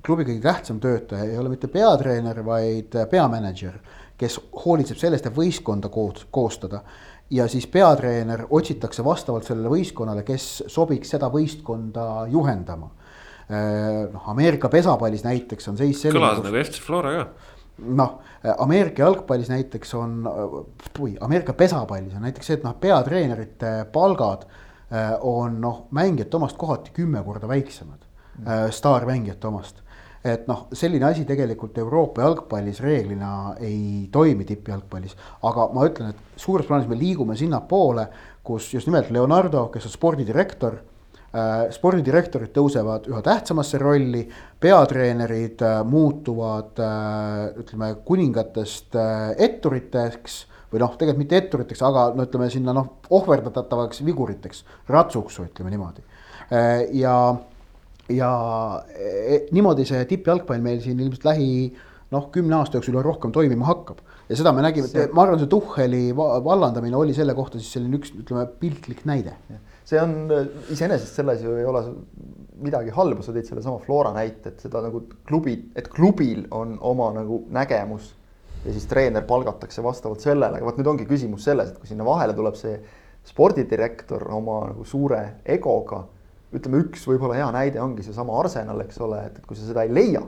[0.03, 3.79] klubi kõige tähtsam töötaja ei ole mitte peatreener, vaid peamänedžer,
[4.19, 6.83] kes hoolitseb sellest, et võistkonda koos, koostada.
[7.31, 12.91] ja siis peatreener otsitakse vastavalt sellele võistkonnale, kes sobiks seda võistkonda juhendama.
[14.13, 16.25] noh, Ameerika pesapallis näiteks on seis selline.
[16.25, 18.19] kõlas nagu FC Flora ka noh,
[18.59, 20.23] Ameerika jalgpallis näiteks on,
[20.99, 26.59] või Ameerika pesapallis on näiteks see, et noh, peatreenerite palgad äh, on noh, mängijate omast
[26.61, 28.03] kohati kümme korda väiksemad
[28.39, 29.82] mm., staarmängijate omast.
[30.25, 35.17] Et noh, selline asi tegelikult Euroopa jalgpallis reeglina ei toimi tippjalgpallis,
[35.49, 38.07] aga ma ütlen, et suures plaanis me liigume sinnapoole,
[38.43, 40.79] kus just nimelt Leonardo, kes on spordidirektor
[41.33, 44.21] Äh, spordidirektorid tõusevad üha tähtsamasse rolli,
[44.61, 48.99] peatreenerid äh, muutuvad äh, ütleme kuningatest
[49.41, 50.35] etturiteks
[50.75, 54.61] või noh, tegelikult mitte etturiteks, aga no ütleme sinna noh, ohverdatavaks viguriteks,
[54.93, 56.05] ratsuks ütleme niimoodi.
[57.01, 57.17] ja,
[58.11, 58.33] ja
[58.97, 61.51] e, niimoodi see tippjalgpall meil siin ilmselt lähi
[62.13, 64.03] noh, kümne aasta jooksul rohkem toimima hakkab.
[64.29, 68.13] ja seda me nägime, ma arvan, see Tuhheli vallandamine oli selle kohta siis selline üks,
[68.17, 69.37] ütleme, piltlik näide.
[69.89, 70.31] see on
[70.71, 71.85] iseenesest selles ju ei ole
[72.63, 77.11] midagi halba, sa tõid sellesama Flora näite, et seda nagu klubi, et klubil on oma
[77.17, 78.13] nagu nägemus
[78.63, 82.07] ja siis treener palgatakse vastavalt sellele, aga vot nüüd ongi küsimus selles, et kui sinna
[82.07, 82.77] vahele tuleb see
[83.27, 85.23] spordidirektor oma nagu suure
[85.57, 86.05] egoga
[86.53, 89.93] ütleme, üks võib-olla hea näide ongi seesama Arsenal, eks ole, et, kui sa seda ei
[89.95, 90.23] leia,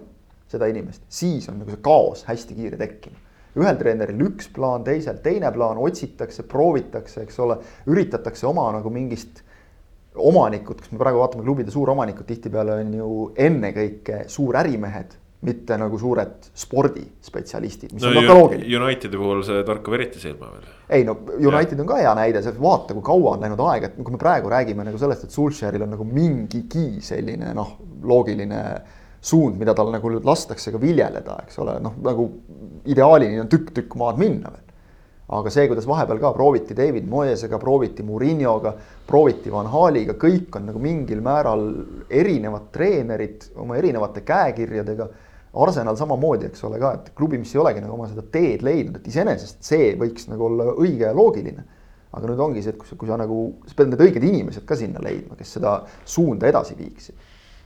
[0.51, 3.21] seda inimest, siis on nagu see kaos hästi kiire tekkima.
[3.55, 9.45] ühel treeneril üks plaan, teisel teine plaan, otsitakse, proovitakse, eks ole, üritatakse oma nagu mingist
[10.15, 13.11] omanikud, kus me praegu vaatame klubide suuromanikud tihtipeale on ju
[13.47, 15.15] ennekõike suurärimehed
[15.45, 18.81] mitte nagu suured spordispetsialistid, mis no, on väga loogiline.
[18.81, 20.67] Unitedi puhul see torkab eriti silma veel.
[20.99, 21.83] ei no United ja.
[21.85, 24.53] on ka hea näide, sa vaata, kui kaua on läinud aega, et kui me praegu
[24.53, 28.65] räägime nagu sellest, et Sulcheril on nagu mingigi selline noh, loogiline
[29.25, 32.29] suund, mida tal nagu lastakse ka viljeleda, eks ole, noh nagu
[32.93, 34.65] ideaalini on tükk-tükk maad minna veel
[35.35, 38.75] aga see, kuidas vahepeal ka prooviti David Moyesega, prooviti Murinoga,
[39.07, 41.65] prooviti Van Haliga, kõik on nagu mingil määral
[42.13, 45.09] erinevad treenerid oma erinevate käekirjadega
[45.55, 48.99] Arsenal samamoodi, eks ole ka, et klubi, mis ei olegi nagu oma seda teed leidnud,
[48.99, 51.65] et iseenesest see võiks nagu olla õige ja loogiline.
[52.15, 54.67] aga nüüd ongi see, et kui sa, kui sa nagu, sa pead need õiged inimesed
[54.67, 57.15] ka sinna leidma, kes seda suunda edasi viiksid.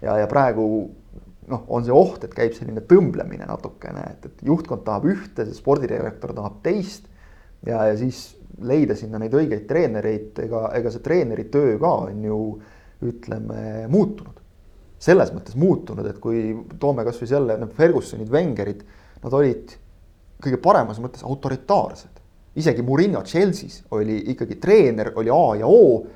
[0.01, 0.65] ja, ja praegu
[1.49, 6.33] noh, on see oht, et käib selline tõmblemine natukene, et, et juhtkond tahab ühte, spordidirektor
[6.37, 7.09] tahab teist.
[7.67, 8.35] ja, ja siis
[8.65, 12.41] leida sinna neid õigeid treenereid, ega, ega see treeneri töö ka on ju
[13.09, 14.39] ütleme muutunud
[14.99, 18.83] selles mõttes muutunud, et kui toome kasvõi selle, need Fergusonid, Wengerid,
[19.23, 19.75] nad olid
[20.43, 22.15] kõige paremas mõttes autoritaarsed.
[22.59, 26.07] isegi Murillo Chelsea's oli ikkagi treener, oli A ja O.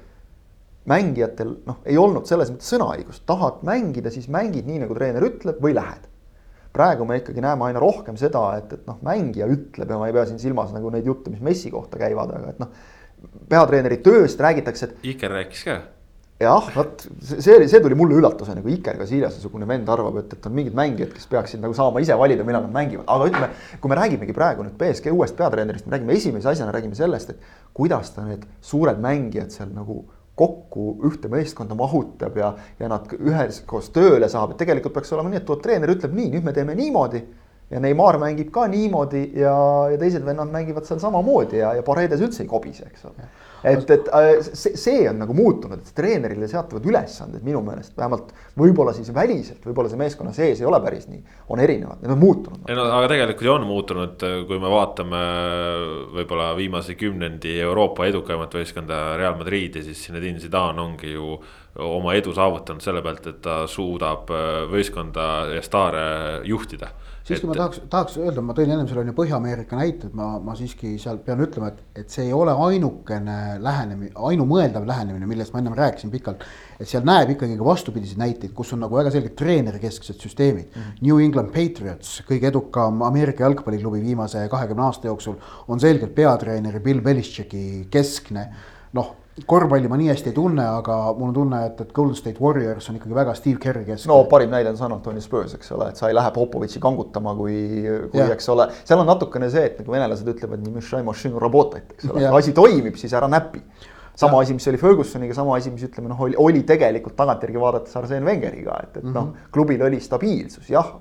[0.84, 5.60] mängijatel noh, ei olnud selles mõttes sõnaõigust, tahad mängida, siis mängid nii, nagu treener ütleb
[5.62, 6.08] või lähed.
[6.72, 10.14] praegu me ikkagi näeme aina rohkem seda, et, et noh, mängija ütleb ja ma ei
[10.16, 12.70] pea siin silmas nagu neid jutte, mis Messi kohta käivad, aga et noh,
[13.48, 15.04] peatreeneri tööst räägitakse, et.
[15.12, 15.78] Iker rääkis ka
[16.42, 20.48] jah, vot see oli, see tuli mulle üllatusena, kui Iker Casillas-sugune vend arvab, et, et
[20.48, 23.50] on mingid mängijad, kes peaksid nagu saama ise valida, millal nad mängivad, aga ütleme,
[23.82, 27.70] kui me räägimegi praegu nüüd BSG uuest peatreenerist, me räägime esimese asjana räägime sellest, et
[27.76, 30.02] kuidas ta need suured mängijad seal nagu
[30.38, 35.42] kokku ühte meeskonda mahutab ja, ja nad üheskoos tööle saab, et tegelikult peaks olema nii,
[35.42, 37.22] et tuleb treener, ütleb nii, nüüd me teeme niimoodi.
[37.72, 39.52] Ja Neimar mängib ka niimoodi ja,
[39.88, 43.30] ja teised vennad mängivad seal samamoodi ja, ja Paredes üldse ei kobise, eks ole
[43.64, 48.32] et, et äh, see, see on nagu muutunud, et treenerile seatavad ülesanded minu meelest vähemalt
[48.58, 51.22] võib-olla siis väliselt, võib-olla see meeskonna sees ei ole päris nii,
[51.54, 52.64] on erinevad, need on muutunud.
[52.68, 55.22] ei no aga tegelikult ju on muutunud, kui me vaatame
[56.18, 61.36] võib-olla viimase kümnendi Euroopa edukaimat võistkonda Real Madridi, siis Zinedine Zidane ongi ju
[61.82, 64.28] oma edu saavutanud selle pealt, et ta suudab
[64.72, 66.04] võistkonda ja staare
[66.44, 66.90] juhtida
[67.22, 67.48] siiski et...
[67.50, 70.56] ma tahaks, tahaks öelda, ma tõin ennem selle on ju Põhja-Ameerika näite, et ma, ma
[70.58, 75.62] siiski seal pean ütlema, et, et see ei ole ainukene lähenemine, ainumõeldav lähenemine, millest ma
[75.62, 76.44] ennem rääkisin pikalt.
[76.80, 80.82] et seal näeb ikkagi ka vastupidiseid näiteid, kus on nagu väga selgelt treenerikesksed süsteemid mm.
[80.82, 81.00] -hmm.
[81.06, 87.00] New England Patriots, kõige edukam Ameerika jalgpalliklubi viimase kahekümne aasta jooksul, on selgelt peatreeneri Bill
[87.00, 88.48] Belichicki keskne
[88.92, 92.40] noh korvpalli ma nii hästi ei tunne, aga mul on tunne, et, et Golden State
[92.42, 94.08] Warriors on ikkagi väga Steve Kerri kesk.
[94.10, 97.32] no parim näide on San Antonio Spurs, eks ole, et sa ei lähe Popovitši kangutama,
[97.38, 97.56] kui,
[98.12, 98.34] kui yeah.
[98.34, 100.60] eks ole, seal on natukene see, et nagu venelased ütlevad,
[101.96, 103.62] eks ole yeah., asi toimib, siis ära näpi.
[104.14, 104.44] sama ja.
[104.44, 108.26] asi, mis oli Fergusoniga, sama asi, mis ütleme noh, oli, oli tegelikult tagantjärgi vaadates Arsene
[108.28, 109.14] Wengeriga, et, et mm -hmm.
[109.14, 109.50] noh, mhm.
[109.52, 110.98] klubil oli stabiilsus, jah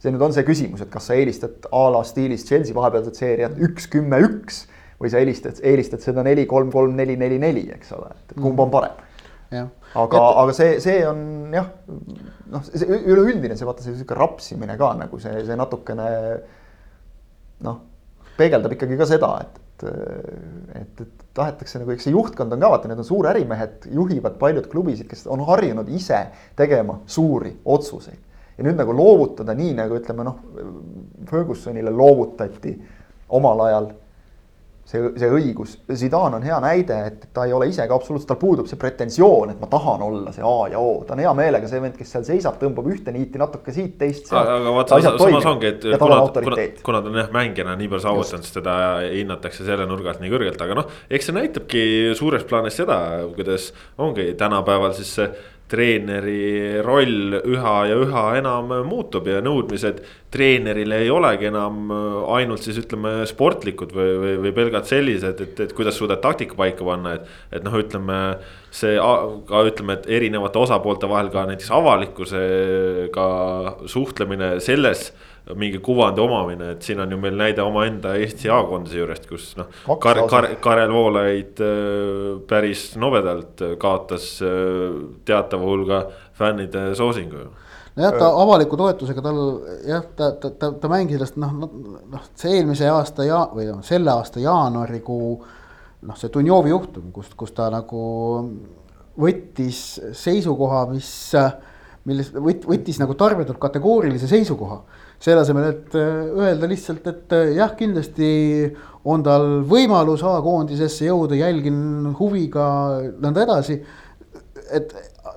[0.00, 3.60] see nüüd on see küsimus, et kas sa eelistad a la stiilis Chelsea vahepealset seeriat
[3.60, 4.66] üks, kümme, üks
[5.04, 8.60] või sa eelistad, eelistad seda neli, kolm, kolm, neli, neli, neli, eks ole, et kumb
[8.64, 9.02] on parem.
[9.54, 11.18] aga aga see, see on
[11.54, 11.68] jah,
[12.50, 16.08] noh, see üleüldine see vaata see sihuke rapsimine ka nagu see, see natukene
[17.62, 17.82] noh,
[18.38, 19.84] peegeldab ikkagi ka seda, et, et,
[20.80, 24.68] et, et tahetakse nagu, eks see juhtkond on ka vaata, need on suurärimehed, juhivad paljud
[24.72, 26.24] klubisid, kes on harjunud ise
[26.58, 28.20] tegema suuri otsuseid.
[28.54, 30.42] ja nüüd nagu loovutada nii nagu ütleme noh,
[31.30, 32.74] Fergusonile loovutati
[33.34, 33.88] omal ajal
[34.88, 38.38] see, see õigus, Zidane on hea näide, et ta ei ole ise ka absoluutselt, tal
[38.40, 41.70] puudub see pretensioon, et ma tahan olla see A ja O, ta on hea meelega
[41.70, 44.50] see vend, kes seal seisab, tõmbab ühte niiti natuke siit, teist sealt.
[44.58, 48.46] aga vaata, samas ongi, et kuna, kuna, kuna ta on jah mängijana nii palju saavutanud,
[48.46, 48.76] siis teda
[49.06, 51.84] hinnatakse selle nurga alt nii kõrgelt, aga noh, eks see näitabki
[52.18, 53.00] suures plaanis seda,
[53.34, 53.72] kuidas
[54.04, 55.32] ongi tänapäeval siis see
[55.70, 60.02] treeneri roll üha ja üha enam muutub ja nõudmised
[60.34, 61.88] treenerile ei olegi enam
[62.36, 66.84] ainult siis ütleme sportlikud või, või, või pelgalt sellised, et, et kuidas suudad taktika paika
[66.84, 67.32] panna, et.
[67.54, 68.18] et noh, ütleme
[68.74, 68.96] see
[69.48, 73.28] ka ütleme, et erinevate osapoolte vahel ka näiteks avalikkusega
[73.90, 75.12] suhtlemine selles
[75.60, 79.68] mingi kuvandi omamine, et siin on ju meil näide omaenda Eesti A-koondise juurest, kus noh.
[80.00, 84.96] Kar-, Kar-, Karel Voolaid äh, päris nobedalt kaotas äh,
[85.28, 86.06] teatava hulga
[86.38, 87.50] fännide soosingu ju
[87.96, 89.40] nojah, ta avaliku toetusega tal
[89.86, 91.52] jah, ta, ta, ta, ta mängis sellest noh,
[92.10, 95.28] noh see eelmise aasta ja või noh, selle aasta jaanuarikuu.
[96.04, 98.02] Noh, see Dunjovi juhtum, kus, kus ta nagu
[99.20, 99.80] võttis
[100.18, 101.08] seisukoha, mis,
[102.08, 104.82] milles võttis nagu tarbetult kategoorilise seisukoha
[105.24, 108.28] selle asemel, et äh, öelda lihtsalt, et äh, jah, kindlasti
[109.08, 112.66] on tal võimalus A-koondisesse jõuda, jälgin huviga
[113.22, 113.78] nõnda edasi.
[114.70, 114.92] et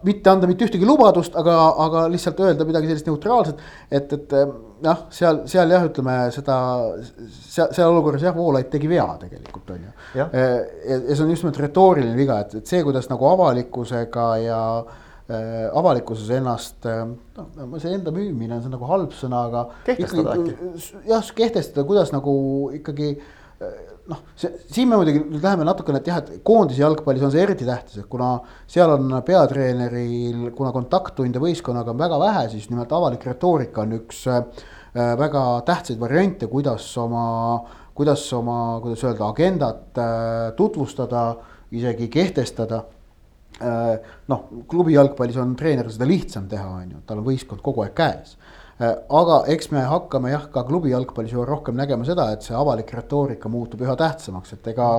[0.08, 4.36] mitte anda mitte ühtegi lubadust, aga, aga lihtsalt öelda midagi sellist neutraalset, et, et
[4.84, 6.60] jah, seal, seal jah, ütleme seda,
[7.32, 9.96] seal, seal olukorras jah, Voolaid tegi vea tegelikult on ju.
[10.20, 14.62] ja see on just nimelt retooriline viga, et, et see, kuidas nagu avalikkusega ja
[15.28, 17.02] Äh, avalikkuses ennast, äh,
[17.36, 19.64] noh, see enda müümine on see nagu halb sõna, aga.
[19.84, 20.54] kehtestada äkki.
[21.10, 22.36] jah, kehtestada, kuidas nagu
[22.78, 23.74] ikkagi äh,
[24.12, 27.44] noh, see siin me muidugi nüüd läheme natukene, et jah, et koondise jalgpallis on see
[27.44, 28.34] eriti tähtis, et kuna
[28.70, 34.26] seal on peatreeneril, kuna kontakttunde võistkonnaga on väga vähe, siis nimelt avalik retoorika on üks
[34.94, 37.26] väga tähtsaid variante, kuidas oma,
[37.98, 40.04] kuidas oma, kuidas öelda, agendat
[40.58, 41.28] tutvustada,
[41.76, 42.86] isegi kehtestada
[43.58, 43.98] Äh,
[44.30, 47.96] noh, klubi jalgpallis on treeneril seda lihtsam teha, on ju, tal on võistkond kogu aeg
[47.98, 48.36] käes.
[48.78, 52.54] Äh, aga eks me hakkame jah, ka klubi jalgpallis ju rohkem nägema seda, et see
[52.54, 54.90] avalik retoorika muutub üha tähtsamaks, et ega.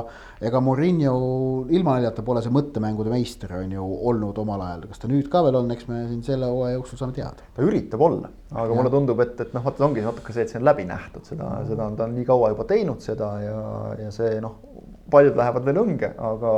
[0.43, 5.11] ega Murillo ilma naljata pole see mõttemängude meister on ju olnud omal ajal, kas ta
[5.11, 7.47] nüüd ka veel on, eks me siin selle hooaja jooksul saame teada.
[7.55, 8.77] ta üritab olla, aga ja.
[8.81, 11.49] mulle tundub, et, et noh, vaata ongi natuke see, et see on läbi nähtud, seda,
[11.71, 13.59] seda on ta nii kaua juba teinud seda ja,
[14.03, 14.59] ja see noh,
[15.11, 16.55] paljud lähevad veel õnge, aga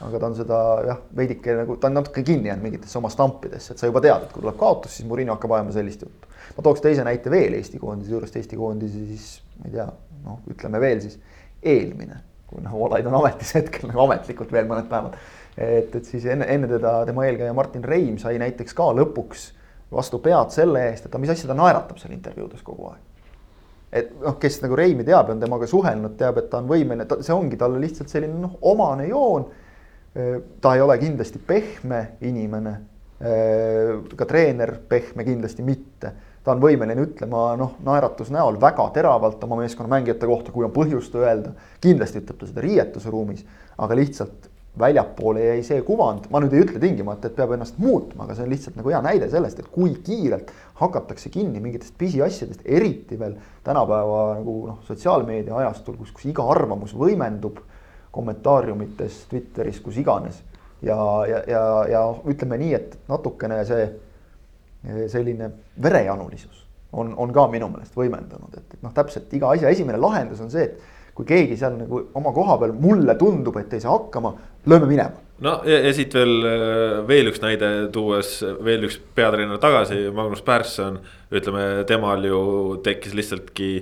[0.00, 3.74] aga ta on seda jah, veidike nagu, ta on natuke kinni jäänud mingitesse oma stampidesse,
[3.74, 6.30] et sa juba tead, et kui tuleb kaotus, siis Murillo hakkab ajama sellist juttu.
[6.56, 9.26] ma tooks teise näite veel Eesti koondise juurest, Eesti koondise siis
[9.58, 9.88] ma ei tea,
[10.24, 11.18] noh, ütleme veel siis
[11.62, 15.18] eelmine, kui noh, Olaid on ametis hetkel nagu ametlikult veel mõned päevad.
[15.56, 19.50] et, et siis enne, enne teda tema eelkäija Martin Reim sai näiteks ka lõpuks
[19.92, 23.04] vastu pead selle eest, et mis asja ta naeratab seal intervjuudes kogu aeg
[23.92, 27.06] et noh, kes nagu Reimi teab ja on temaga suhelnud, teab, et ta on võimeline,
[27.24, 29.46] see ongi talle lihtsalt selline noh, omane joon
[30.60, 32.76] ta ei ole kindlasti pehme inimene.
[34.16, 36.12] ka treener pehme kindlasti mitte.
[36.44, 40.74] ta on võimeline ütlema noh, naeratus näol väga teravalt oma meeskonna mängijate kohta, kui on
[40.74, 41.54] põhjust öelda.
[41.80, 43.44] kindlasti ütleb ta seda riietusruumis,
[43.78, 44.48] aga lihtsalt
[44.78, 48.46] väljapoole jäi see kuvand, ma nüüd ei ütle tingimata, et peab ennast muutma, aga see
[48.46, 53.34] on lihtsalt nagu hea näide sellest, et kui kiirelt hakatakse kinni mingitest pisiasjadest, eriti veel
[53.66, 57.58] tänapäeva nagu noh, sotsiaalmeedia ajastul, kus, kus iga arvamus võimendub
[58.18, 60.42] kommentaariumites, Twitteris, kus iganes.
[60.82, 63.88] ja, ja, ja, ja ütleme nii, et natukene see
[65.10, 65.50] selline
[65.82, 66.62] verejanulisus
[66.92, 70.52] on, on ka minu meelest võimendunud, et, et noh, täpselt iga asja esimene lahendus on
[70.52, 74.32] see, et kui keegi seal nagu oma koha peal mulle tundub, et ei saa hakkama,
[74.70, 75.24] lööme minema.
[75.44, 76.46] no ja, ja siit veel,
[77.08, 81.00] veel üks näide tuues veel üks peatreener tagasi, Magnus Persson,
[81.34, 82.42] ütleme temal ju
[82.86, 83.72] tekkis lihtsaltki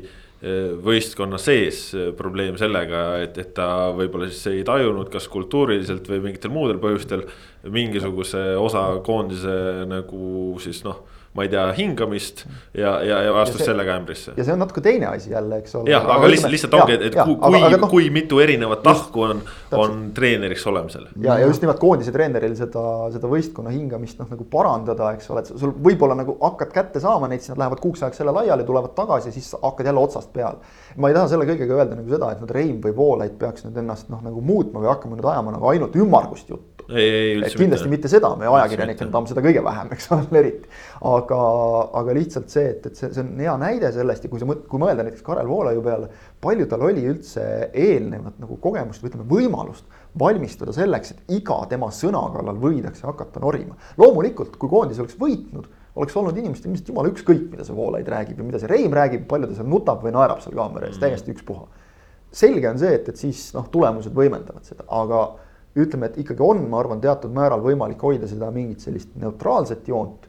[0.86, 6.52] võistkonna sees probleem sellega, et, et ta võib-olla siis ei tajunud, kas kultuuriliselt või mingitel
[6.52, 7.24] muudel põhjustel
[7.72, 11.04] mingisuguse osa koondise nagu siis noh
[11.36, 12.44] ma ei tea, hingamist
[12.74, 14.32] ja, ja, ja astus ja see, sellega ämbrisse.
[14.36, 15.90] ja see on natuke teine asi jälle, eks ole.
[15.92, 18.82] jah, aga, aga lihtsalt, lihtsalt ongi, et, et ja, kui, kui, no, kui mitu erinevat
[18.86, 19.42] tahku on,
[19.76, 21.08] on treeneriks olemisel.
[21.20, 25.44] ja, ja just nimelt koondise treeneril seda, seda võistkonna hingamist noh, nagu parandada, eks ole,
[25.44, 28.64] et sul võib-olla nagu hakkad kätte saama neid, siis nad lähevad kuuks ajaks jälle laiali,
[28.68, 30.64] tulevad tagasi ja siis hakkad jälle otsast peale.
[30.96, 33.76] ma ei taha selle kõigega öelda nagu seda, et nüüd Reim või Voolaid peaks nüüd
[33.84, 38.10] ennast noh, nagu muutma või hakkama nüüd ajama nagu ainult ümmargust juttu et kindlasti mitte,
[38.10, 40.70] seda, me ajakirjanikena tahame seda kõige vähem, eks ole, eriti.
[41.10, 41.38] aga,
[42.00, 44.66] aga lihtsalt see, et, et see, see on hea näide sellest ja kui sa mõt-,
[44.70, 46.10] kui mõelda näiteks Karel Voolaiu peale.
[46.42, 51.90] palju tal oli üldse eelnevat nagu kogemust või ütleme, võimalust valmistuda selleks, et iga tema
[51.92, 53.74] sõna kallal võidakse hakata norima.
[53.98, 55.66] loomulikult, kui koondis oleks võitnud
[55.96, 59.24] oleks olnud inimestel ilmselt jumala ükskõik, mida see Voolaid räägib ja mida see Reim räägib,
[59.30, 61.66] palju ta seal nutab või naerab seal kaamera ees mm., täiesti ükspuha.
[62.36, 65.22] selge on see, et, et siis noh, tulemused võimendavad seda, aga
[65.76, 70.28] ütleme, et ikkagi on, ma arvan, teatud määral võimalik hoida seda mingit sellist neutraalset joont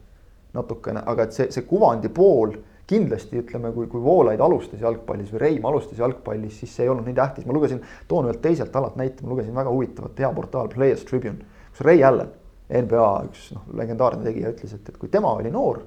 [0.56, 2.54] natukene, aga et see, see kuvandi pool
[2.88, 7.08] kindlasti ütleme, kui, kui Voolaid alustas jalgpallis või Reim alustas jalgpallis, siis see ei olnud
[7.08, 10.70] nii tähtis, ma lugesin, toon ühelt teiselt alalt näite, ma lugesin väga huvitavat hea portaal
[10.72, 12.32] Players Tribune, kus Ray Allan
[12.68, 15.82] NBA üks noh, legendaarne tegija ütles, et, et kui tema oli noor,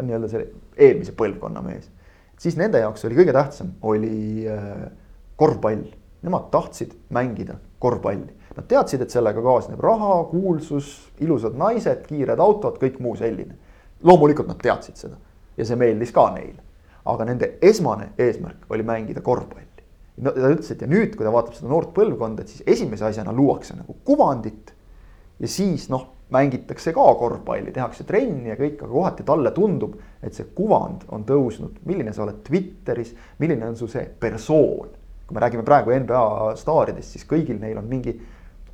[0.00, 0.48] nii-öelda selle
[0.80, 1.90] eelmise põlvkonna mees,
[2.40, 4.88] siis nende jaoks oli kõige tähtsam, oli äh,
[5.40, 5.86] korvpall.
[6.26, 8.32] Nemad tahtsid mängida korvpalli.
[8.56, 13.56] Nad teadsid, et sellega kaasneb raha, kuulsus, ilusad naised, kiired autod, kõik muu selline.
[14.02, 15.16] loomulikult nad teadsid seda
[15.56, 16.62] ja see meeldis ka neile.
[17.06, 19.84] aga nende esmane eesmärk oli mängida korvpalli.
[20.16, 23.04] no ta ütles, et ja nüüd, kui ta vaatab seda noort põlvkonda, et siis esimese
[23.04, 24.72] asjana luuakse nagu kuvandit.
[25.38, 30.34] ja siis noh, mängitakse ka korvpalli, tehakse trenni ja kõik, aga kohati talle tundub, et
[30.34, 34.88] see kuvand on tõusnud, milline sa oled Twitteris, milline on su see persoon.
[35.26, 38.14] kui me räägime praegu NBA staaridest, siis kõigil neil on mingi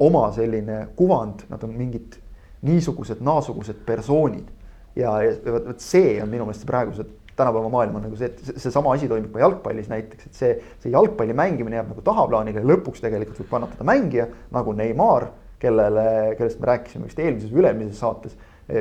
[0.02, 2.18] oma selline kuvand, nad on mingid
[2.66, 4.50] niisugused, naasugused persoonid.
[4.96, 8.92] ja, ja vot see on minu meelest praeguse tänapäeva maailm on nagu see, et seesama
[8.92, 10.50] asi toimub ka jalgpallis näiteks, et see,
[10.82, 15.30] see jalgpalli mängimine jääb nagu tahaplaanile ja lõpuks tegelikult võib kannatada mängija nagu Neimar
[15.62, 16.04] kellele,
[16.38, 18.36] kellest me rääkisime vist eelmises või üle-eelmises saates,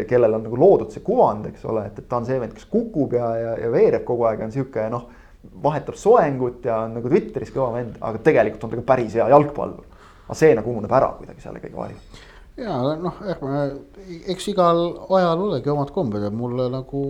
[0.10, 2.68] kellel on nagu loodud see kuvand, eks ole, et, et ta on see vend, kes
[2.72, 5.08] kukub ja, ja, ja veereb kogu aeg, on sihuke noh,
[5.64, 9.30] vahetab soengut ja on nagu Twitteris kõva vend, aga tegelikult on ta ka päris hea
[9.32, 9.88] jalgpallur.
[10.32, 12.28] Aga see nagu ununeb ära kuidagi selle kõige varju
[12.60, 13.20] ja noh,
[14.30, 14.80] eks igal
[15.16, 17.02] ajal olegi omad kombed ja mulle nagu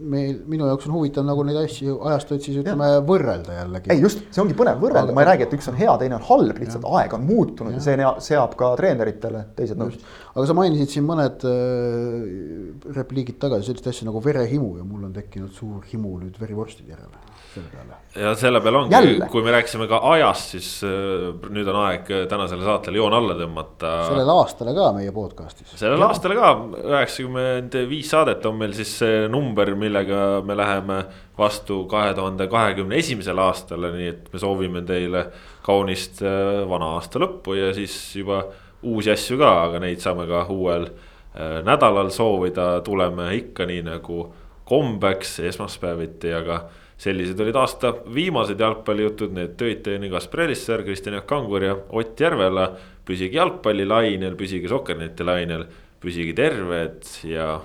[0.00, 3.02] meil, minu jaoks on huvitav nagu neid asju, ajastuid siis ütleme ja.
[3.06, 3.92] võrrelda jällegi.
[3.94, 6.26] ei just, see ongi põnev võrrelda, ma ei räägi, et üks on hea, teine on
[6.28, 6.94] halb, lihtsalt ja.
[7.00, 10.08] aeg on muutunud ja, ja see seab ka treeneritele teised nõudmised.
[10.34, 15.14] aga sa mainisid siin mõned äh, repliigid tagasi sellist asja nagu verehimu ja mul on
[15.14, 17.22] tekkinud suur himu nüüd verivorstide järele
[17.54, 17.98] selle peale.
[18.18, 22.66] ja selle peale ongi, kui me rääkisime ka ajast, siis äh, nüüd on aeg tänasele
[22.66, 23.92] saatele joon alla tõmmata.
[24.08, 25.76] sellele aastale ka meie podcast'is.
[25.80, 26.50] sellele aastale ka,
[26.82, 31.00] üheksakümmend viis saadet on meil siis see number, millega me läheme
[31.38, 35.26] vastu kahe tuhande kahekümne esimesele aastale, nii et me soovime teile
[35.66, 38.44] kaunist äh, vana aasta lõppu ja siis juba
[38.84, 44.24] uusi asju ka, aga neid saame ka uuel äh, nädalal soovida, tuleme ikka nii nagu
[44.64, 46.64] kombeks esmaspäeviti, aga
[47.00, 52.20] sellised olid aasta viimased jalgpallijutud, need tööd teinud Kaspar Elissaar, Kristjan Jaak Kangur ja Ott
[52.20, 52.70] Järvela.
[53.04, 55.66] püsige jalgpallilainel, püsige Sokkerneti lainel,
[56.00, 57.60] püsige terved ja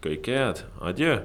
[0.00, 1.18] kõike head, adjöö